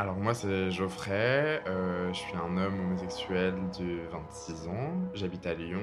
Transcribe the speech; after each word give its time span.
Alors 0.00 0.16
moi 0.16 0.32
c'est 0.32 0.70
Geoffrey, 0.70 1.62
euh, 1.66 2.10
je 2.10 2.18
suis 2.18 2.34
un 2.34 2.56
homme 2.56 2.80
homosexuel 2.80 3.52
de 3.78 4.08
26 4.10 4.66
ans, 4.68 4.94
j'habite 5.12 5.44
à 5.46 5.52
Lyon 5.52 5.82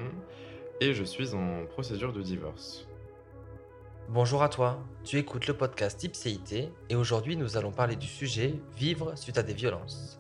et 0.82 0.96
je 0.96 1.04
suis 1.04 1.36
en 1.36 1.68
procédure 1.68 2.14
de 2.14 2.24
divorce. 2.24 2.88
Bonjour 4.10 4.42
à 4.42 4.50
toi, 4.50 4.80
tu 5.04 5.20
écoutes 5.20 5.46
le 5.46 5.54
podcast 5.54 6.04
Ipséité 6.04 6.72
et 6.90 6.96
aujourd'hui 6.96 7.38
nous 7.38 7.58
allons 7.58 7.70
parler 7.72 7.96
du 7.96 8.08
sujet 8.08 8.56
Vivre 8.76 9.16
suite 9.16 9.38
à 9.38 9.44
des 9.44 9.54
violences. 9.54 10.20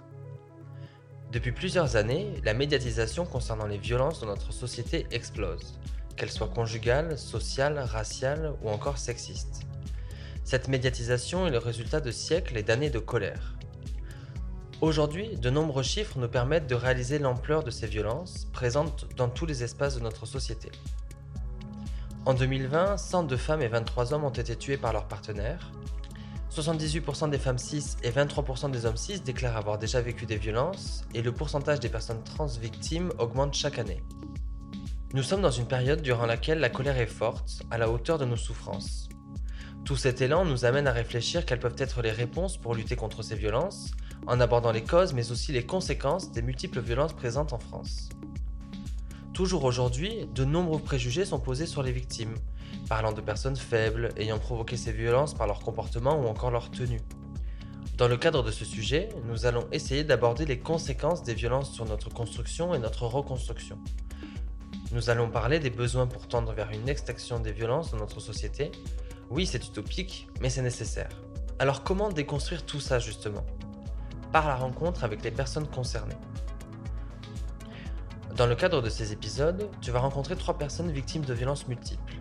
Depuis 1.32 1.52
plusieurs 1.52 1.95
années, 1.95 2.39
la 2.43 2.54
médiatisation 2.54 3.25
concernant 3.25 3.66
les 3.66 3.79
violences 3.79 4.20
dans 4.21 4.27
notre 4.27 4.54
société 4.54 5.07
explose, 5.09 5.79
qu'elles 6.16 6.29
soient 6.29 6.50
conjugales, 6.50 7.18
sociales, 7.18 7.79
raciales 7.79 8.54
ou 8.61 8.70
encore 8.70 9.00
sexistes. 9.00 9.64
Cette 10.43 10.68
médiatisation 10.68 11.48
est 11.48 11.52
le 11.52 11.57
résultat 11.57 12.00
de 12.00 12.11
siècles 12.11 12.57
et 12.57 12.64
d'années 12.64 12.91
de 12.91 13.00
colère. 13.00 13.57
Aujourd'hui, 14.79 15.36
de 15.37 15.49
nombreux 15.49 15.81
chiffres 15.81 16.19
nous 16.19 16.27
permettent 16.27 16.67
de 16.67 16.75
réaliser 16.75 17.18
l'ampleur 17.18 17.63
de 17.63 17.71
ces 17.71 17.87
violences 17.87 18.45
présentes 18.54 19.07
dans 19.18 19.27
tous 19.27 19.47
les 19.47 19.63
espaces 19.63 19.95
de 19.95 20.01
notre 20.01 20.27
société. 20.27 20.69
En 22.25 22.35
2020, 22.35 22.95
102 22.95 23.37
femmes 23.37 23.63
et 23.63 23.69
23 23.69 24.13
hommes 24.13 24.25
ont 24.25 24.29
été 24.29 24.55
tués 24.55 24.77
par 24.77 24.93
leur 24.93 25.07
partenaire. 25.07 25.71
78% 26.54 27.32
des 27.32 27.39
femmes 27.39 27.57
cis 27.57 27.95
et 28.04 28.11
23% 28.11 28.69
des 28.69 28.85
hommes 28.85 28.97
cis 28.97 29.19
déclarent 29.19 29.57
avoir 29.57 29.79
déjà 29.79 29.99
vécu 29.99 30.27
des 30.27 30.37
violences 30.37 31.05
et 31.15 31.23
le 31.23 31.32
pourcentage 31.32 31.79
des 31.79 31.89
personnes 31.89 32.23
trans 32.23 32.45
victimes 32.45 33.11
augmente 33.17 33.55
chaque 33.55 33.80
année. 33.80 34.03
Nous 35.16 35.23
sommes 35.23 35.41
dans 35.41 35.49
une 35.49 35.67
période 35.67 36.03
durant 36.03 36.27
laquelle 36.27 36.59
la 36.59 36.69
colère 36.69 36.99
est 36.99 37.07
forte, 37.07 37.63
à 37.71 37.80
la 37.80 37.89
hauteur 37.89 38.19
de 38.19 38.25
nos 38.25 38.35
souffrances. 38.35 39.09
Tout 39.85 39.95
cet 39.95 40.21
élan 40.21 40.45
nous 40.45 40.66
amène 40.66 40.85
à 40.85 40.91
réfléchir 40.91 41.47
quelles 41.47 41.59
peuvent 41.61 41.73
être 41.80 42.03
les 42.03 42.11
réponses 42.11 42.57
pour 42.57 42.75
lutter 42.75 42.95
contre 42.95 43.23
ces 43.23 43.35
violences, 43.35 43.91
en 44.25 44.39
abordant 44.39 44.71
les 44.71 44.83
causes 44.83 45.13
mais 45.13 45.31
aussi 45.31 45.51
les 45.51 45.65
conséquences 45.65 46.31
des 46.31 46.41
multiples 46.41 46.81
violences 46.81 47.13
présentes 47.13 47.53
en 47.53 47.59
France. 47.59 48.09
Toujours 49.33 49.65
aujourd'hui, 49.65 50.27
de 50.33 50.45
nombreux 50.45 50.79
préjugés 50.79 51.25
sont 51.25 51.39
posés 51.39 51.67
sur 51.67 51.83
les 51.83 51.91
victimes, 51.91 52.33
parlant 52.89 53.11
de 53.11 53.21
personnes 53.21 53.55
faibles, 53.55 54.09
ayant 54.17 54.39
provoqué 54.39 54.77
ces 54.77 54.91
violences 54.91 55.35
par 55.35 55.45
leur 55.45 55.59
comportement 55.59 56.19
ou 56.19 56.25
encore 56.27 56.49
leur 56.49 56.71
tenue. 56.71 57.01
Dans 57.97 58.07
le 58.07 58.17
cadre 58.17 58.43
de 58.43 58.51
ce 58.51 58.65
sujet, 58.65 59.09
nous 59.25 59.45
allons 59.45 59.67
essayer 59.71 60.03
d'aborder 60.03 60.45
les 60.45 60.59
conséquences 60.59 61.23
des 61.23 61.33
violences 61.33 61.71
sur 61.71 61.85
notre 61.85 62.09
construction 62.09 62.73
et 62.73 62.79
notre 62.79 63.07
reconstruction. 63.07 63.77
Nous 64.91 65.09
allons 65.09 65.29
parler 65.29 65.59
des 65.59 65.69
besoins 65.69 66.07
pour 66.07 66.27
tendre 66.27 66.53
vers 66.53 66.71
une 66.71 66.87
extinction 66.87 67.39
des 67.39 67.52
violences 67.52 67.91
dans 67.91 67.97
notre 67.97 68.19
société. 68.19 68.71
Oui, 69.29 69.45
c'est 69.45 69.65
utopique, 69.65 70.27
mais 70.41 70.49
c'est 70.49 70.61
nécessaire. 70.61 71.09
Alors 71.59 71.83
comment 71.83 72.09
déconstruire 72.09 72.65
tout 72.65 72.79
ça 72.79 72.99
justement? 72.99 73.45
Par 74.31 74.47
la 74.47 74.56
rencontre 74.56 75.03
avec 75.03 75.23
les 75.23 75.31
personnes 75.31 75.67
concernées. 75.67 76.17
Dans 78.36 78.45
le 78.45 78.56
cadre 78.56 78.81
de 78.81 78.89
ces 78.89 79.14
épisodes, 79.14 79.70
tu 79.81 79.92
vas 79.92 80.00
rencontrer 80.00 80.36
trois 80.36 80.58
personnes 80.58 80.92
victimes 80.92 81.25
de 81.25 81.33
violences 81.33 81.67
multiples. 81.67 82.14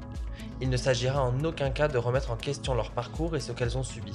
Il 0.60 0.70
ne 0.70 0.76
s'agira 0.76 1.22
en 1.22 1.44
aucun 1.44 1.70
cas 1.70 1.88
de 1.88 1.98
remettre 1.98 2.30
en 2.30 2.36
question 2.36 2.74
leur 2.74 2.92
parcours 2.92 3.36
et 3.36 3.40
ce 3.40 3.52
qu'elles 3.52 3.76
ont 3.76 3.82
subi. 3.82 4.14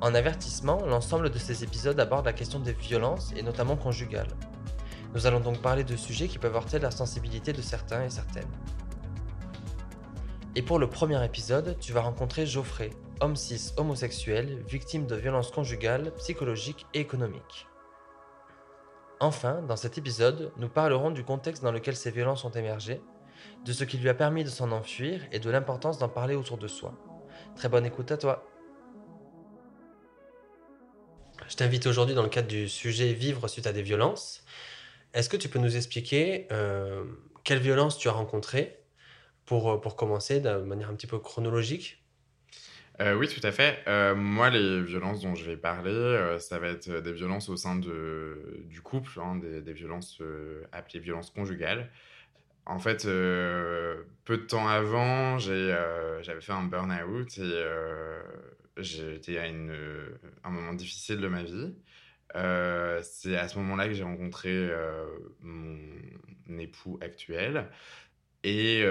En 0.00 0.14
avertissement, 0.14 0.84
l'ensemble 0.86 1.30
de 1.30 1.38
ces 1.38 1.64
épisodes 1.64 1.98
aborde 1.98 2.26
la 2.26 2.32
question 2.32 2.60
des 2.60 2.74
violences 2.74 3.32
et 3.34 3.42
notamment 3.42 3.76
conjugales. 3.76 4.28
Nous 5.14 5.26
allons 5.26 5.40
donc 5.40 5.62
parler 5.62 5.84
de 5.84 5.96
sujets 5.96 6.28
qui 6.28 6.38
peuvent 6.38 6.54
heurter 6.54 6.78
la 6.78 6.90
sensibilité 6.90 7.52
de 7.52 7.62
certains 7.62 8.04
et 8.04 8.10
certaines. 8.10 8.50
Et 10.54 10.62
pour 10.62 10.78
le 10.78 10.90
premier 10.90 11.24
épisode, 11.24 11.76
tu 11.80 11.92
vas 11.92 12.02
rencontrer 12.02 12.44
Geoffrey, 12.44 12.90
homme 13.20 13.36
cis 13.36 13.72
homosexuel, 13.76 14.62
victime 14.66 15.06
de 15.06 15.16
violences 15.16 15.50
conjugales, 15.50 16.12
psychologiques 16.16 16.86
et 16.94 17.00
économiques. 17.00 17.66
Enfin, 19.20 19.62
dans 19.62 19.76
cet 19.76 19.98
épisode, 19.98 20.52
nous 20.56 20.68
parlerons 20.68 21.10
du 21.10 21.24
contexte 21.24 21.62
dans 21.62 21.72
lequel 21.72 21.96
ces 21.96 22.10
violences 22.10 22.44
ont 22.44 22.50
émergé, 22.50 23.00
de 23.64 23.72
ce 23.72 23.84
qui 23.84 23.98
lui 23.98 24.08
a 24.08 24.14
permis 24.14 24.44
de 24.44 24.48
s'en 24.48 24.70
enfuir 24.70 25.20
et 25.32 25.40
de 25.40 25.50
l'importance 25.50 25.98
d'en 25.98 26.08
parler 26.08 26.34
autour 26.34 26.58
de 26.58 26.68
soi. 26.68 26.94
Très 27.56 27.68
bonne 27.68 27.84
écoute 27.84 28.12
à 28.12 28.16
toi. 28.16 28.48
Je 31.48 31.56
t'invite 31.56 31.86
aujourd'hui 31.86 32.14
dans 32.14 32.22
le 32.22 32.28
cadre 32.28 32.48
du 32.48 32.68
sujet 32.68 33.12
Vivre 33.12 33.48
suite 33.48 33.66
à 33.66 33.72
des 33.72 33.82
violences. 33.82 34.44
Est-ce 35.14 35.28
que 35.28 35.36
tu 35.36 35.48
peux 35.48 35.58
nous 35.58 35.76
expliquer 35.76 36.46
euh, 36.52 37.04
quelles 37.42 37.60
violences 37.60 37.98
tu 37.98 38.08
as 38.08 38.12
rencontrées 38.12 38.80
pour, 39.46 39.80
pour 39.80 39.96
commencer 39.96 40.40
de 40.40 40.58
manière 40.58 40.90
un 40.90 40.94
petit 40.94 41.06
peu 41.06 41.18
chronologique? 41.18 42.04
Euh, 43.00 43.14
oui, 43.14 43.28
tout 43.28 43.44
à 43.46 43.52
fait. 43.52 43.82
Euh, 43.86 44.14
moi, 44.16 44.50
les 44.50 44.82
violences 44.82 45.20
dont 45.20 45.34
je 45.36 45.44
vais 45.44 45.56
parler, 45.56 45.90
euh, 45.90 46.38
ça 46.40 46.58
va 46.58 46.68
être 46.68 46.90
des 47.00 47.12
violences 47.12 47.48
au 47.48 47.56
sein 47.56 47.76
de, 47.76 48.64
du 48.64 48.80
couple, 48.80 49.20
hein, 49.20 49.36
des, 49.36 49.72
violences 49.72 50.20
appelées 50.72 50.98
violences 50.98 51.30
conjugales. 51.30 51.90
En 52.66 52.78
fait, 52.78 53.04
peu 53.04 54.36
de 54.36 54.42
temps 54.46 54.68
avant, 54.68 55.38
j'avais 55.38 56.40
fait 56.40 56.52
un 56.52 56.64
burn-out 56.64 57.38
et 57.38 57.64
j'étais 58.76 59.38
à 59.38 59.46
une, 59.46 59.74
un 60.44 60.50
moment 60.50 60.74
difficile 60.74 61.18
de 61.20 61.28
ma 61.28 61.44
vie. 61.44 61.74
C'est 63.02 63.36
à 63.36 63.48
ce 63.48 63.58
moment-là 63.58 63.88
que 63.88 63.94
j'ai 63.94 64.02
rencontré 64.02 64.70
mon 65.40 66.58
époux 66.58 66.98
actuel 67.00 67.68
et 68.44 68.84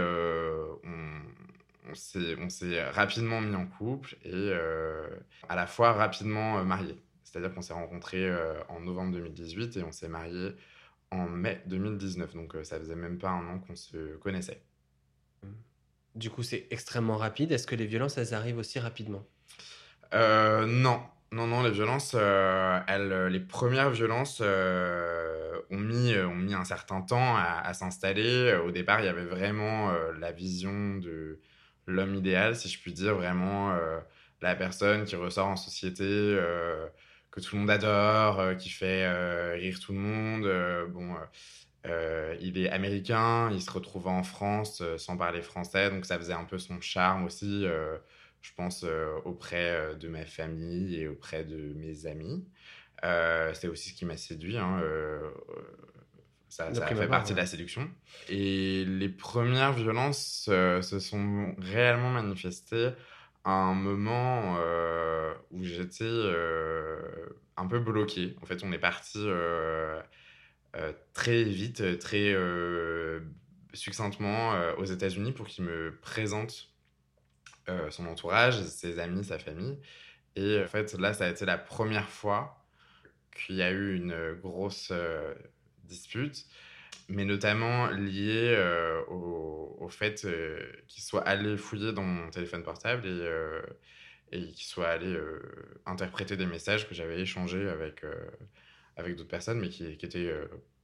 on 1.89 2.49
s'est 2.49 2.89
rapidement 2.91 3.41
mis 3.41 3.55
en 3.55 3.65
couple 3.65 4.15
et 4.23 4.31
euh, 4.33 5.07
à 5.49 5.55
la 5.55 5.67
fois 5.67 5.93
rapidement 5.93 6.59
euh, 6.59 6.63
mariés. 6.63 6.97
C'est-à-dire 7.23 7.53
qu'on 7.53 7.61
s'est 7.61 7.73
rencontrés 7.73 8.27
euh, 8.27 8.53
en 8.69 8.79
novembre 8.79 9.13
2018 9.13 9.77
et 9.77 9.83
on 9.83 9.91
s'est 9.91 10.07
mariés 10.07 10.55
en 11.11 11.27
mai 11.27 11.61
2019. 11.67 12.33
Donc 12.33 12.55
ça 12.63 12.79
faisait 12.79 12.95
même 12.95 13.17
pas 13.17 13.29
un 13.29 13.47
an 13.47 13.59
qu'on 13.59 13.75
se 13.75 14.15
connaissait. 14.17 14.61
Du 16.15 16.29
coup, 16.29 16.41
c'est 16.41 16.67
extrêmement 16.71 17.17
rapide. 17.17 17.51
Est-ce 17.51 17.67
que 17.67 17.75
les 17.75 17.85
violences, 17.85 18.17
elles 18.17 18.33
arrivent 18.33 18.57
aussi 18.57 18.79
rapidement? 18.79 19.23
Non. 20.13 21.01
Non, 21.33 21.45
non, 21.45 21.61
les 21.61 21.71
violences, 21.71 22.13
elles, 22.13 23.27
les 23.27 23.41
premières 23.41 23.89
violences 23.89 24.41
ont, 24.41 25.77
mis, 25.77 26.17
ont 26.17 26.35
mis 26.35 26.53
un 26.53 26.63
certain 26.63 27.01
temps 27.01 27.35
à, 27.35 27.61
à 27.65 27.73
s'installer. 27.73 28.55
Au 28.65 28.71
départ, 28.71 29.01
il 29.01 29.05
y 29.05 29.09
avait 29.09 29.25
vraiment 29.25 29.91
la 30.17 30.31
vision 30.31 30.95
de, 30.95 31.39
l'homme 31.87 32.15
idéal, 32.15 32.55
si 32.55 32.69
je 32.69 32.79
puis 32.79 32.93
dire, 32.93 33.15
vraiment 33.15 33.71
euh, 33.73 33.99
la 34.41 34.55
personne 34.55 35.05
qui 35.05 35.15
ressort 35.15 35.47
en 35.47 35.55
société, 35.55 36.03
euh, 36.03 36.87
que 37.31 37.39
tout 37.39 37.55
le 37.55 37.61
monde 37.61 37.71
adore, 37.71 38.39
euh, 38.39 38.55
qui 38.55 38.69
fait 38.69 39.07
rire 39.53 39.79
tout 39.79 39.93
le 39.93 39.99
monde. 39.99 40.89
bon, 40.91 41.15
il 42.41 42.57
est 42.57 42.69
américain, 42.69 43.49
il 43.51 43.61
se 43.61 43.71
retrouve 43.71 44.07
en 44.07 44.23
France 44.23 44.83
sans 44.97 45.17
parler 45.17 45.41
français, 45.41 45.89
donc 45.89 46.05
ça 46.05 46.17
faisait 46.19 46.33
un 46.33 46.43
peu 46.43 46.57
son 46.57 46.81
charme 46.81 47.25
aussi, 47.25 47.65
je 48.41 48.51
pense, 48.55 48.85
auprès 49.25 49.95
de 49.95 50.07
ma 50.09 50.25
famille 50.25 50.99
et 50.99 51.07
auprès 51.07 51.45
de 51.45 51.73
mes 51.75 52.05
amis. 52.07 52.45
C'est 53.03 53.67
aussi 53.67 53.91
ce 53.91 53.93
qui 53.95 54.05
m'a 54.05 54.17
séduit. 54.17 54.57
Hein, 54.57 54.81
ça, 56.57 56.88
fait 56.88 57.07
partie 57.07 57.34
de 57.34 57.38
la 57.38 57.45
séduction. 57.45 57.90
Et 58.29 58.84
les 58.85 59.09
premières 59.09 59.73
violences 59.73 60.47
euh, 60.50 60.81
se 60.81 61.00
sont 61.00 61.56
réellement 61.59 62.09
manifestées 62.09 62.90
à 63.44 63.51
un 63.51 63.75
moment 63.75 64.57
euh, 64.59 65.34
où 65.51 65.63
j'étais 65.63 66.03
euh, 66.03 67.00
un 67.57 67.68
peu 67.68 67.79
bloqué. 67.79 68.35
En 68.41 68.45
fait, 68.45 68.63
on 68.63 68.72
est 68.72 68.79
parti 68.79 69.25
très 71.13 71.44
vite, 71.44 72.00
très 72.00 72.35
succinctement 73.74 74.53
aux 74.78 74.85
États-Unis 74.85 75.31
pour 75.31 75.47
qu'il 75.47 75.63
me 75.63 75.95
présente 76.01 76.69
son 77.89 78.06
entourage, 78.07 78.62
ses 78.63 79.00
amis, 79.00 79.24
sa 79.24 79.39
famille. 79.39 79.78
Et 80.36 80.62
en 80.62 80.68
fait, 80.68 80.94
là, 80.94 81.13
ça 81.13 81.25
a 81.25 81.30
été 81.30 81.45
la 81.45 81.57
première 81.57 82.10
fois 82.10 82.63
qu'il 83.36 83.56
y 83.56 83.62
a 83.62 83.71
eu 83.71 83.95
une 83.95 84.33
grosse 84.42 84.92
dispute, 85.88 86.45
mais 87.10 87.25
notamment 87.25 87.88
lié 87.88 88.54
euh, 88.56 89.01
au, 89.06 89.88
fait 89.89 90.25
euh, 90.25 90.60
qu'il 90.88 91.01
soit 91.01 91.22
allé 91.22 91.56
fouiller 91.56 91.94
dans 91.94 92.04
mon 92.04 92.30
téléphone 92.30 92.62
portable 92.62 93.07
et, 93.07 93.10
euh, 93.10 93.62
et 94.34 94.51
qu'il 94.51 94.66
soit 94.66 94.89
allé 94.89 95.18
interpréter 95.86 96.36
des 96.36 96.45
messages 96.45 96.89
que 96.89 96.94
j'avais 96.94 97.22
échangés 97.22 97.69
avec, 97.69 98.04
avec 98.98 99.16
d'autres 99.16 99.30
personnes, 99.30 99.60
mais 99.60 99.69
qui, 99.69 99.95
qui 99.95 100.06
étaient 100.06 100.30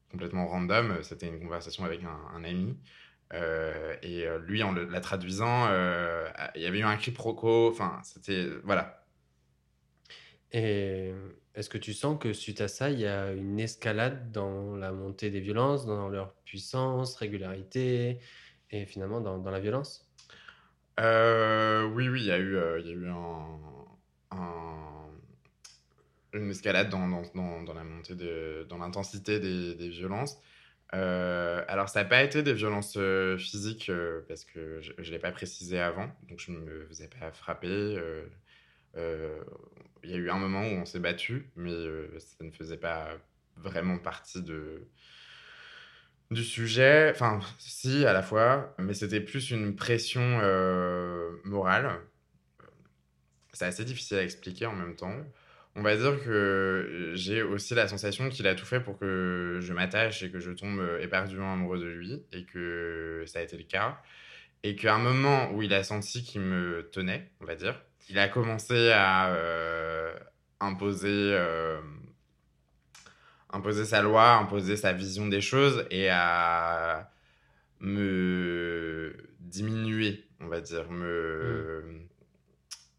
complètement 0.09 0.47
random. 0.47 0.99
C'était 1.03 1.27
une 1.27 1.41
conversation 1.41 1.83
avec 1.83 1.99
un, 2.05 2.43
ami. 2.45 2.77
et 4.01 4.25
lui, 4.45 4.63
en 4.63 4.71
la 4.71 5.01
traduisant, 5.01 5.67
il 6.55 6.61
y 6.61 6.65
avait 6.65 6.79
eu 6.79 6.83
un 6.83 6.95
quiproquo. 6.95 7.67
Enfin, 7.69 7.99
c'était. 8.05 8.47
Voilà. 8.63 9.02
Et 10.53 11.11
est-ce 11.55 11.69
que 11.69 11.79
tu 11.79 11.93
sens 11.93 12.19
que 12.19 12.31
suite 12.31 12.61
à 12.61 12.67
ça, 12.67 12.89
il 12.89 12.99
y 12.99 13.07
a 13.07 13.31
une 13.31 13.59
escalade 13.59 14.31
dans 14.31 14.75
la 14.75 14.91
montée 14.91 15.31
des 15.31 15.39
violences, 15.39 15.85
dans 15.85 16.09
leur 16.09 16.33
puissance, 16.45 17.15
régularité 17.15 18.19
et 18.69 18.85
finalement 18.85 19.19
dans, 19.19 19.51
la 19.51 19.59
violence? 19.59 20.07
Euh, 20.99 21.85
Oui, 21.85 22.07
oui, 22.07 22.21
il 22.21 22.25
y 22.27 22.31
a 22.31 22.37
eu, 22.37 22.55
euh, 22.55 22.81
une 26.33 26.49
escalade 26.49 26.89
dans, 26.89 26.99
la 27.07 27.83
montée 27.83 28.15
dans 28.69 28.77
l'intensité 28.77 29.39
des, 29.39 29.89
violences. 29.89 30.39
Euh, 30.93 31.63
alors, 31.67 31.89
ça 31.89 32.03
n'a 32.03 32.09
pas 32.09 32.23
été 32.23 32.43
des 32.43 32.53
violences 32.53 32.97
physiques 33.37 33.91
parce 34.27 34.45
que 34.45 34.81
je 34.81 34.91
ne 34.99 35.11
l'ai 35.11 35.19
pas 35.19 35.31
précisé 35.31 35.79
avant, 35.79 36.11
donc 36.29 36.39
je 36.39 36.51
ne 36.51 36.59
me 36.59 36.85
faisais 36.87 37.09
pas 37.09 37.31
frapper. 37.31 37.99
Il 38.95 40.09
y 40.09 40.13
a 40.13 40.17
eu 40.17 40.29
un 40.29 40.37
moment 40.37 40.61
où 40.61 40.73
on 40.73 40.85
s'est 40.85 40.99
battu, 40.99 41.49
mais 41.55 41.71
ça 42.19 42.43
ne 42.43 42.51
faisait 42.51 42.77
pas 42.77 43.09
vraiment 43.57 43.97
partie 43.97 44.41
de, 44.41 44.87
du 46.31 46.43
sujet. 46.43 47.09
Enfin, 47.11 47.39
si, 47.57 48.05
à 48.05 48.13
la 48.13 48.21
fois, 48.21 48.75
mais 48.79 48.93
c'était 48.93 49.21
plus 49.21 49.51
une 49.51 49.75
pression 49.75 50.21
morale. 51.45 52.01
C'est 53.53 53.65
assez 53.65 53.85
difficile 53.85 54.17
à 54.17 54.23
expliquer 54.23 54.65
en 54.65 54.75
même 54.75 54.95
temps. 54.95 55.15
On 55.75 55.81
va 55.81 55.95
dire 55.95 56.23
que 56.23 57.13
j'ai 57.15 57.41
aussi 57.41 57.73
la 57.73 57.87
sensation 57.87 58.29
qu'il 58.29 58.45
a 58.47 58.55
tout 58.55 58.65
fait 58.65 58.79
pour 58.79 58.99
que 58.99 59.59
je 59.61 59.73
m'attache 59.73 60.21
et 60.21 60.29
que 60.31 60.39
je 60.39 60.51
tombe 60.51 60.81
éperdument 61.01 61.51
amoureux 61.53 61.79
de 61.79 61.85
lui, 61.85 62.23
et 62.31 62.45
que 62.45 63.23
ça 63.25 63.39
a 63.39 63.41
été 63.41 63.57
le 63.57 63.63
cas. 63.63 63.99
Et 64.63 64.75
qu'à 64.75 64.95
un 64.95 64.99
moment 64.99 65.51
où 65.51 65.61
il 65.61 65.73
a 65.73 65.83
senti 65.83 66.23
qu'il 66.23 66.41
me 66.41 66.89
tenait, 66.91 67.31
on 67.41 67.45
va 67.45 67.55
dire, 67.55 67.81
il 68.09 68.19
a 68.19 68.27
commencé 68.27 68.91
à 68.91 69.33
euh, 69.33 70.13
imposer, 70.59 71.07
euh, 71.33 71.79
imposer 73.49 73.85
sa 73.85 74.01
loi, 74.01 74.33
imposer 74.33 74.77
sa 74.77 74.93
vision 74.93 75.27
des 75.27 75.41
choses 75.41 75.85
et 75.89 76.09
à 76.09 77.11
me 77.79 79.15
diminuer, 79.39 80.25
on 80.39 80.47
va 80.47 80.61
dire, 80.61 80.89
me, 80.91 82.07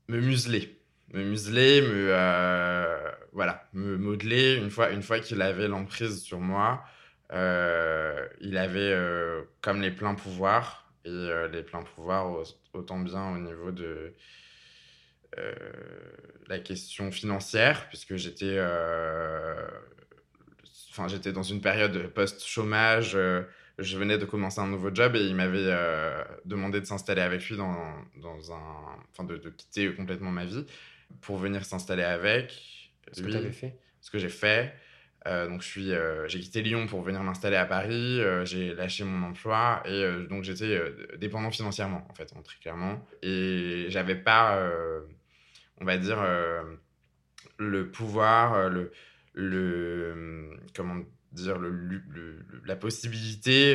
me 0.09 0.21
museler 0.21 0.81
me 1.13 1.23
museler, 1.23 1.81
me 1.81 2.09
euh, 2.11 3.11
voilà, 3.33 3.69
me 3.73 3.97
modeler. 3.97 4.57
Une 4.57 4.71
fois, 4.71 4.91
une 4.91 5.03
fois 5.03 5.21
qu'il 5.21 5.41
avait 5.43 5.69
l'emprise 5.69 6.21
sur 6.23 6.41
moi, 6.41 6.83
il 7.31 8.57
avait 8.59 8.99
comme 9.61 9.81
les 9.81 9.93
pleins 9.93 10.17
pouvoirs 10.17 10.93
et 11.05 11.29
les 11.53 11.63
pleins 11.63 11.83
pouvoirs 11.83 12.43
autant 12.73 12.99
bien 12.99 13.33
au 13.33 13.39
niveau 13.39 13.71
de 13.71 14.13
la 16.49 16.59
question 16.59 17.11
financière 17.11 17.89
puisque 17.89 18.17
j'étais 18.17 18.59
enfin 20.91 21.09
j'étais 21.09 21.33
dans 21.33 21.43
une 21.43 21.61
période 21.61 22.09
post 22.09 22.45
chômage 22.45 23.17
je 23.79 23.99
venais 23.99 24.19
de 24.19 24.25
commencer 24.25 24.61
un 24.61 24.69
nouveau 24.69 24.95
job 24.95 25.17
et 25.17 25.21
il 25.21 25.35
m'avait 25.35 25.75
demandé 26.45 26.81
de 26.81 26.87
s'installer 26.87 27.23
avec 27.23 27.49
lui 27.49 27.57
dans, 27.57 27.77
dans 28.21 28.53
un 28.53 28.99
enfin 29.11 29.25
de, 29.25 29.37
de, 29.37 29.51
quitter 29.51 29.93
complètement 29.95 30.31
ma 30.31 30.45
vie 30.45 30.65
pour 31.21 31.37
venir 31.37 31.65
s'installer 31.65 32.03
avec. 32.03 32.93
Ce 33.13 33.23
que 33.23 33.31
tu 33.31 33.37
avais 33.37 33.53
fait 33.53 33.79
Ce 34.01 34.11
que 34.11 34.19
j'ai 34.19 34.29
fait. 34.29 34.75
Euh, 35.27 35.49
donc, 35.49 35.63
je 35.63 35.67
suis, 35.67 35.93
euh, 35.93 36.29
j'ai 36.29 36.39
quitté 36.41 36.61
Lyon 36.61 36.87
pour 36.87 37.01
venir 37.03 37.23
m'installer 37.23 37.57
à 37.57 37.65
Paris. 37.65 38.21
Euh, 38.21 38.45
j'ai 38.45 38.75
lâché 38.75 39.05
mon 39.05 39.29
emploi 39.29 39.83
et 39.87 40.05
donc 40.29 40.45
j'étais 40.45 40.81
dépendant 41.17 41.51
financièrement, 41.51 42.07
en 42.11 42.15
fait, 42.15 42.33
hein, 42.37 42.43
très 42.43 42.59
clairement. 42.59 43.05
Et 43.23 43.87
j'avais 43.89 44.17
pas, 44.17 44.61
on 45.81 45.85
va 45.85 45.97
dire, 45.99 46.25
le 47.59 47.91
pouvoir, 47.91 48.69
le, 48.71 48.93
le, 49.35 50.57
comment 50.75 51.03
dire, 51.33 51.59
le, 51.59 52.45
la 52.65 52.77
possibilité 52.77 53.75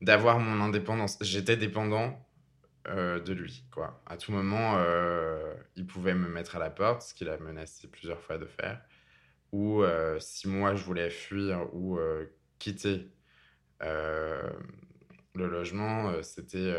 d'avoir 0.00 0.38
mon 0.38 0.62
indépendance. 0.62 1.18
J'étais 1.20 1.56
dépendant 1.56 2.26
euh, 2.88 3.20
de 3.20 3.34
lui. 3.34 3.64
Quoi. 3.70 4.02
À 4.06 4.16
tout 4.16 4.32
moment, 4.32 4.76
euh, 4.78 5.54
il 5.76 5.86
pouvait 5.86 6.14
me 6.14 6.28
mettre 6.28 6.56
à 6.56 6.58
la 6.58 6.70
porte, 6.70 7.02
ce 7.02 7.14
qu'il 7.14 7.28
a 7.28 7.36
menacé 7.38 7.88
plusieurs 7.88 8.20
fois 8.22 8.38
de 8.38 8.46
faire. 8.46 8.80
Ou 9.52 9.82
euh, 9.82 10.18
si 10.18 10.48
moi 10.48 10.74
je 10.74 10.82
voulais 10.82 11.10
fuir 11.10 11.68
ou 11.74 11.98
quitter 12.58 13.10
le 13.80 14.52
logement, 15.34 16.22
c'était 16.22 16.74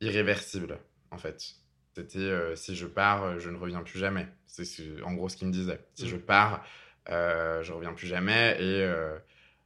irréversible 0.00 0.78
en 1.10 1.18
fait. 1.18 1.56
C'était 1.94 2.56
si 2.56 2.76
je 2.76 2.86
pars, 2.86 3.38
je 3.40 3.50
ne 3.50 3.56
reviens 3.56 3.82
plus 3.82 3.98
jamais. 3.98 4.28
C'est 4.46 5.02
en 5.02 5.14
gros 5.14 5.28
ce 5.28 5.36
qu'il 5.36 5.48
me 5.48 5.52
disait. 5.52 5.80
Si 5.94 6.08
je 6.08 6.16
mmh. 6.16 6.20
pars, 6.22 6.64
je 7.08 7.72
reviens 7.72 7.92
plus 7.92 8.06
jamais 8.06 8.56
et, 8.60 8.82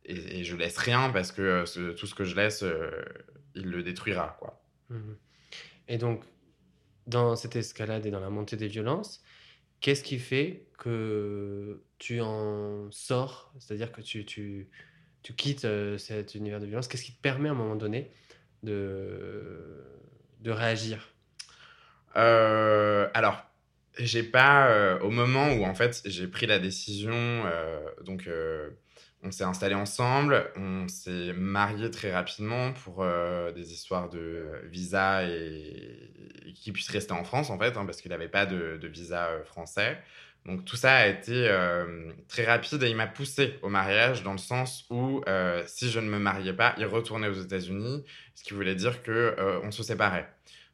et, 0.06 0.40
et, 0.40 0.44
je 0.44 0.56
laisse 0.56 0.78
rien 0.78 1.10
parce 1.10 1.32
que 1.32 1.64
tout 1.92 2.06
ce 2.06 2.14
que 2.14 2.24
je 2.24 2.34
laisse, 2.34 2.64
il 3.54 3.70
le 3.70 3.82
détruira. 3.82 4.36
quoi. 4.38 4.60
Mhm. 4.90 5.16
Et 5.88 5.98
donc, 5.98 6.24
dans 7.06 7.36
cette 7.36 7.56
escalade 7.56 8.06
et 8.06 8.10
dans 8.10 8.20
la 8.20 8.30
montée 8.30 8.56
des 8.56 8.68
violences, 8.68 9.22
qu'est-ce 9.80 10.02
qui 10.02 10.18
fait 10.18 10.66
que 10.78 11.82
tu 11.98 12.20
en 12.20 12.90
sors? 12.90 13.52
C'est-à-dire 13.58 13.92
que 13.92 14.00
tu, 14.00 14.24
tu, 14.24 14.68
tu 15.22 15.34
quittes 15.34 15.64
euh, 15.64 15.98
cet 15.98 16.34
univers 16.34 16.60
de 16.60 16.66
violence 16.66 16.88
Qu'est-ce 16.88 17.04
qui 17.04 17.14
te 17.14 17.20
permet 17.20 17.48
à 17.48 17.52
un 17.52 17.56
moment 17.56 17.76
donné 17.76 18.10
de, 18.62 19.84
de 20.40 20.50
réagir? 20.50 20.98
euh, 20.98 21.13
Alors, 22.14 23.44
j'ai 23.98 24.22
pas. 24.22 24.68
Euh, 24.68 24.98
au 25.00 25.10
moment 25.10 25.52
où 25.52 25.64
en 25.64 25.74
fait 25.74 26.02
j'ai 26.04 26.26
pris 26.26 26.46
la 26.46 26.58
décision, 26.58 27.42
donc 28.04 28.28
on 29.24 29.30
s'est 29.30 29.44
installé 29.44 29.74
ensemble, 29.74 30.50
on 30.56 30.86
s'est 30.86 31.32
marié 31.32 31.90
très 31.90 32.12
rapidement 32.12 32.72
pour 32.72 33.02
euh, 33.02 33.52
des 33.52 33.72
histoires 33.72 34.10
de 34.10 34.46
visa 34.64 35.24
et, 35.24 36.10
qu'il 36.54 36.72
puisse 36.72 36.90
rester 36.90 37.12
en 37.12 37.24
France 37.24 37.50
en 37.50 37.58
fait, 37.58 37.76
hein, 37.76 37.86
parce 37.86 38.00
qu'il 38.00 38.10
n'avait 38.10 38.28
pas 38.28 38.46
de, 38.46 38.78
visa 38.86 39.28
euh, 39.28 39.44
français. 39.44 39.98
Donc 40.44 40.66
tout 40.66 40.76
ça 40.76 40.94
a 40.94 41.06
été 41.06 41.48
euh, 41.48 42.12
très 42.28 42.44
rapide 42.44 42.82
et 42.82 42.90
il 42.90 42.96
m'a 42.96 43.06
poussé 43.06 43.54
au 43.62 43.70
mariage 43.70 44.22
dans 44.22 44.32
le 44.32 44.38
sens 44.38 44.84
où 44.90 45.22
si 45.66 45.90
je 45.90 46.00
ne 46.00 46.08
me 46.08 46.18
mariais 46.18 46.52
pas, 46.52 46.74
il 46.76 46.84
retournait 46.84 47.28
aux 47.28 47.40
États-Unis, 47.40 48.04
ce 48.34 48.44
qui 48.44 48.52
voulait 48.52 48.74
dire 48.74 49.02
que 49.02 49.34
on 49.62 49.70
se 49.70 49.82
séparait. 49.82 50.28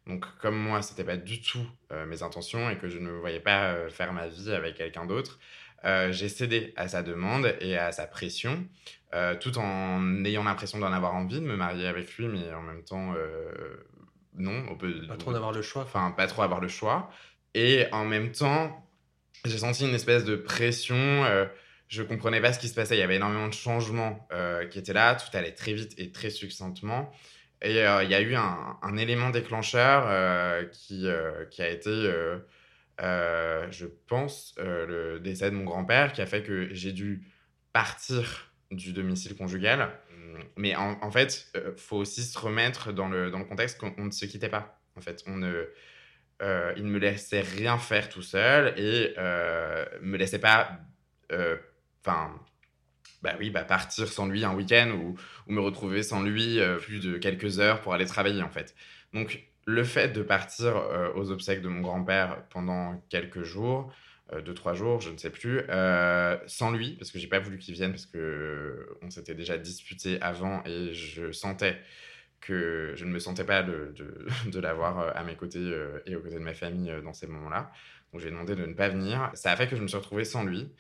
Donc 0.07 0.25
comme 0.41 0.57
moi, 0.57 0.83
c'était 0.83 1.05
pas 1.05 1.17
du 1.17 1.41
tout 1.41 1.65
mes 2.07 2.23
intentions 2.23 2.71
et 2.71 2.79
que 2.79 2.89
je 2.89 2.99
ne 2.99 3.11
voyais 3.11 3.41
pas 3.41 3.89
faire 3.91 4.13
ma 4.13 4.29
vie 4.29 4.51
avec 4.53 4.77
quelqu'un 4.77 5.07
d'autre, 5.07 5.39
euh, 5.85 6.13
j'ai 6.13 6.29
cédé 6.29 6.75
à 6.77 6.89
sa 6.89 7.03
demande 7.03 7.55
et 7.61 7.79
à 7.79 7.91
sa 7.93 8.07
pression, 8.07 8.67
euh, 9.15 9.35
tout 9.35 9.57
en 9.59 10.25
ayant 10.25 10.45
l'impression 10.45 10.79
d'en 10.79 10.93
avoir 10.93 11.15
envie 11.15 11.41
de 11.41 11.47
me 11.47 11.57
marier 11.57 11.87
avec 11.87 12.15
lui, 12.17 12.29
mais 12.29 12.53
en 12.53 12.61
même 12.61 12.85
temps, 12.85 13.15
euh, 13.17 13.87
non. 14.35 14.65
On 14.71 14.77
peut, 14.77 15.07
pas 15.07 15.17
trop 15.17 15.35
avoir 15.35 15.53
le 15.53 15.63
choix. 15.63 15.83
Enfin, 15.83 16.11
pas 16.11 16.27
trop 16.27 16.43
avoir 16.43 16.61
le 16.61 16.69
choix. 16.69 17.11
Et 17.55 17.87
en 17.93 18.05
même 18.05 18.31
temps, 18.31 18.87
j'ai 19.47 19.59
senti 19.59 19.89
une 19.89 19.95
espèce 19.95 20.25
de 20.25 20.37
pression. 20.37 21.25
je 21.89 22.03
comprenais 22.03 22.41
pas 22.41 22.53
ce 22.53 22.59
qui 22.59 22.69
se 22.69 22.75
passait. 22.75 22.97
Il 22.97 23.01
y 23.01 23.03
avait 23.03 23.17
énormément 23.17 23.49
de 23.49 23.55
changements 23.55 24.29
qui 24.71 24.79
étaient 24.79 24.93
là. 24.93 25.17
Tout 25.17 25.37
allait 25.37 25.53
très 25.53 25.73
vite 25.73 25.95
et 25.99 26.13
très 26.13 26.31
succinctement. 26.31 27.11
Et 27.63 27.73
il 27.73 28.11
y 28.11 28.15
a 28.15 28.21
eu 28.21 28.35
un, 28.35 28.97
élément 28.97 29.31
déclencheur 29.31 30.71
qui, 30.71 31.07
qui 31.51 31.63
a 31.63 31.69
été 31.69 31.91
euh, 33.03 33.67
je 33.71 33.87
pense, 34.09 34.55
euh, 34.59 35.15
le 35.15 35.21
décès 35.21 35.51
de 35.51 35.57
mon 35.57 35.65
grand-père 35.65 36.13
qui 36.13 36.21
a 36.21 36.27
fait 36.27 36.43
que 36.43 36.69
j'ai 36.75 36.93
dû 36.93 37.27
partir 37.73 38.53
du 38.71 38.93
domicile 38.93 39.37
conjugal. 39.37 39.91
Mais 40.57 40.75
en, 40.77 41.11
fait, 41.11 41.49
il 41.55 41.61
euh, 41.61 41.77
faut 41.77 41.97
aussi 41.97 42.23
se 42.23 42.39
remettre 42.39 42.93
dans 42.93 43.09
le, 43.09 43.31
contexte 43.45 43.79
qu'on 43.79 44.05
ne 44.05 44.11
se 44.11 44.27
quittait 44.27 44.49
pas. 44.49 44.81
En 44.97 45.01
fait, 45.01 45.23
on 45.27 45.37
ne, 45.37 45.67
il 46.77 46.85
ne 46.85 46.91
me 46.91 46.99
laissait 46.99 47.41
rien 47.41 47.79
faire 47.79 48.09
tout 48.09 48.23
seul 48.23 48.79
et 48.79 49.15
me 50.03 50.17
laissait 50.17 50.39
pas, 50.39 50.79
enfin, 52.01 52.39
bah 53.23 53.35
oui, 53.39 53.51
bah 53.51 53.65
partir 53.65 54.09
sans 54.09 54.27
lui 54.27 54.45
un 54.45 54.55
week-end 54.55 54.91
ou, 54.91 55.17
me 55.53 55.61
retrouver 55.61 56.03
sans 56.03 56.23
lui 56.23 56.59
plus 56.81 57.01
de 57.01 57.19
quelques 57.19 57.59
heures 57.59 57.81
pour 57.81 57.93
aller 57.93 58.07
travailler 58.07 58.43
en 58.43 58.51
fait. 58.51 58.75
Donc 59.13 59.51
le 59.67 59.85
fait 59.85 60.09
de 60.09 60.23
partir 60.23 60.77
euh, 60.77 61.13
aux 61.15 61.31
obsèques 61.31 61.63
de 61.63 61.69
mon 61.69 61.81
grand-père 61.81 62.45
pendant 62.51 63.03
quelques 63.09 63.43
jours, 63.43 63.93
euh, 64.33 64.41
deux, 64.43 64.55
trois 64.55 64.75
jours, 64.75 65.01
je 65.01 65.11
ne 65.11 65.17
sais 65.17 65.31
plus, 65.31 65.61
euh, 65.69 66.37
sans 66.47 66.71
lui, 66.71 66.97
parce 66.97 67.11
que 67.11 67.19
j'ai 67.19 67.27
pas 67.27 67.39
voulu 67.39 67.59
qu'il 67.59 67.75
vienne, 67.75 67.91
parce 67.91 68.07
que 68.07 68.87
on 69.03 69.11
s'était 69.11 69.35
déjà 69.35 69.59
disputé 69.59 70.21
avant 70.21 70.63
et 70.65 70.93
je 70.95 71.33
sentais 71.33 71.79
que 72.41 72.95
je 72.97 73.05
ne 73.05 73.11
me 73.11 73.19
sentais 73.19 73.45
pas 73.45 73.63
de, 73.63 73.95
de, 74.47 74.61
l'avoir 74.61 75.15
à 75.17 75.23
mes 75.25 75.37
côtés 75.37 75.73
et 76.07 76.17
aux 76.17 76.21
côtés 76.21 76.37
de 76.37 76.41
ma 76.41 76.55
famille 76.55 76.93
dans 77.05 77.13
ces 77.13 77.27
moments-là. 77.27 77.71
Donc 78.13 78.23
j'ai 78.23 78.31
demandé 78.31 78.57
de 78.57 78.65
ne 78.65 78.73
pas 78.73 78.89
venir. 78.89 79.31
Ça 79.35 79.53
a 79.53 79.57
fait 79.57 79.69
que 79.69 79.77
je 79.77 79.83
me 79.83 79.89
suis 79.89 79.99
retrouvé 79.99 80.25
sans 80.25 80.43
lui. 80.43 80.73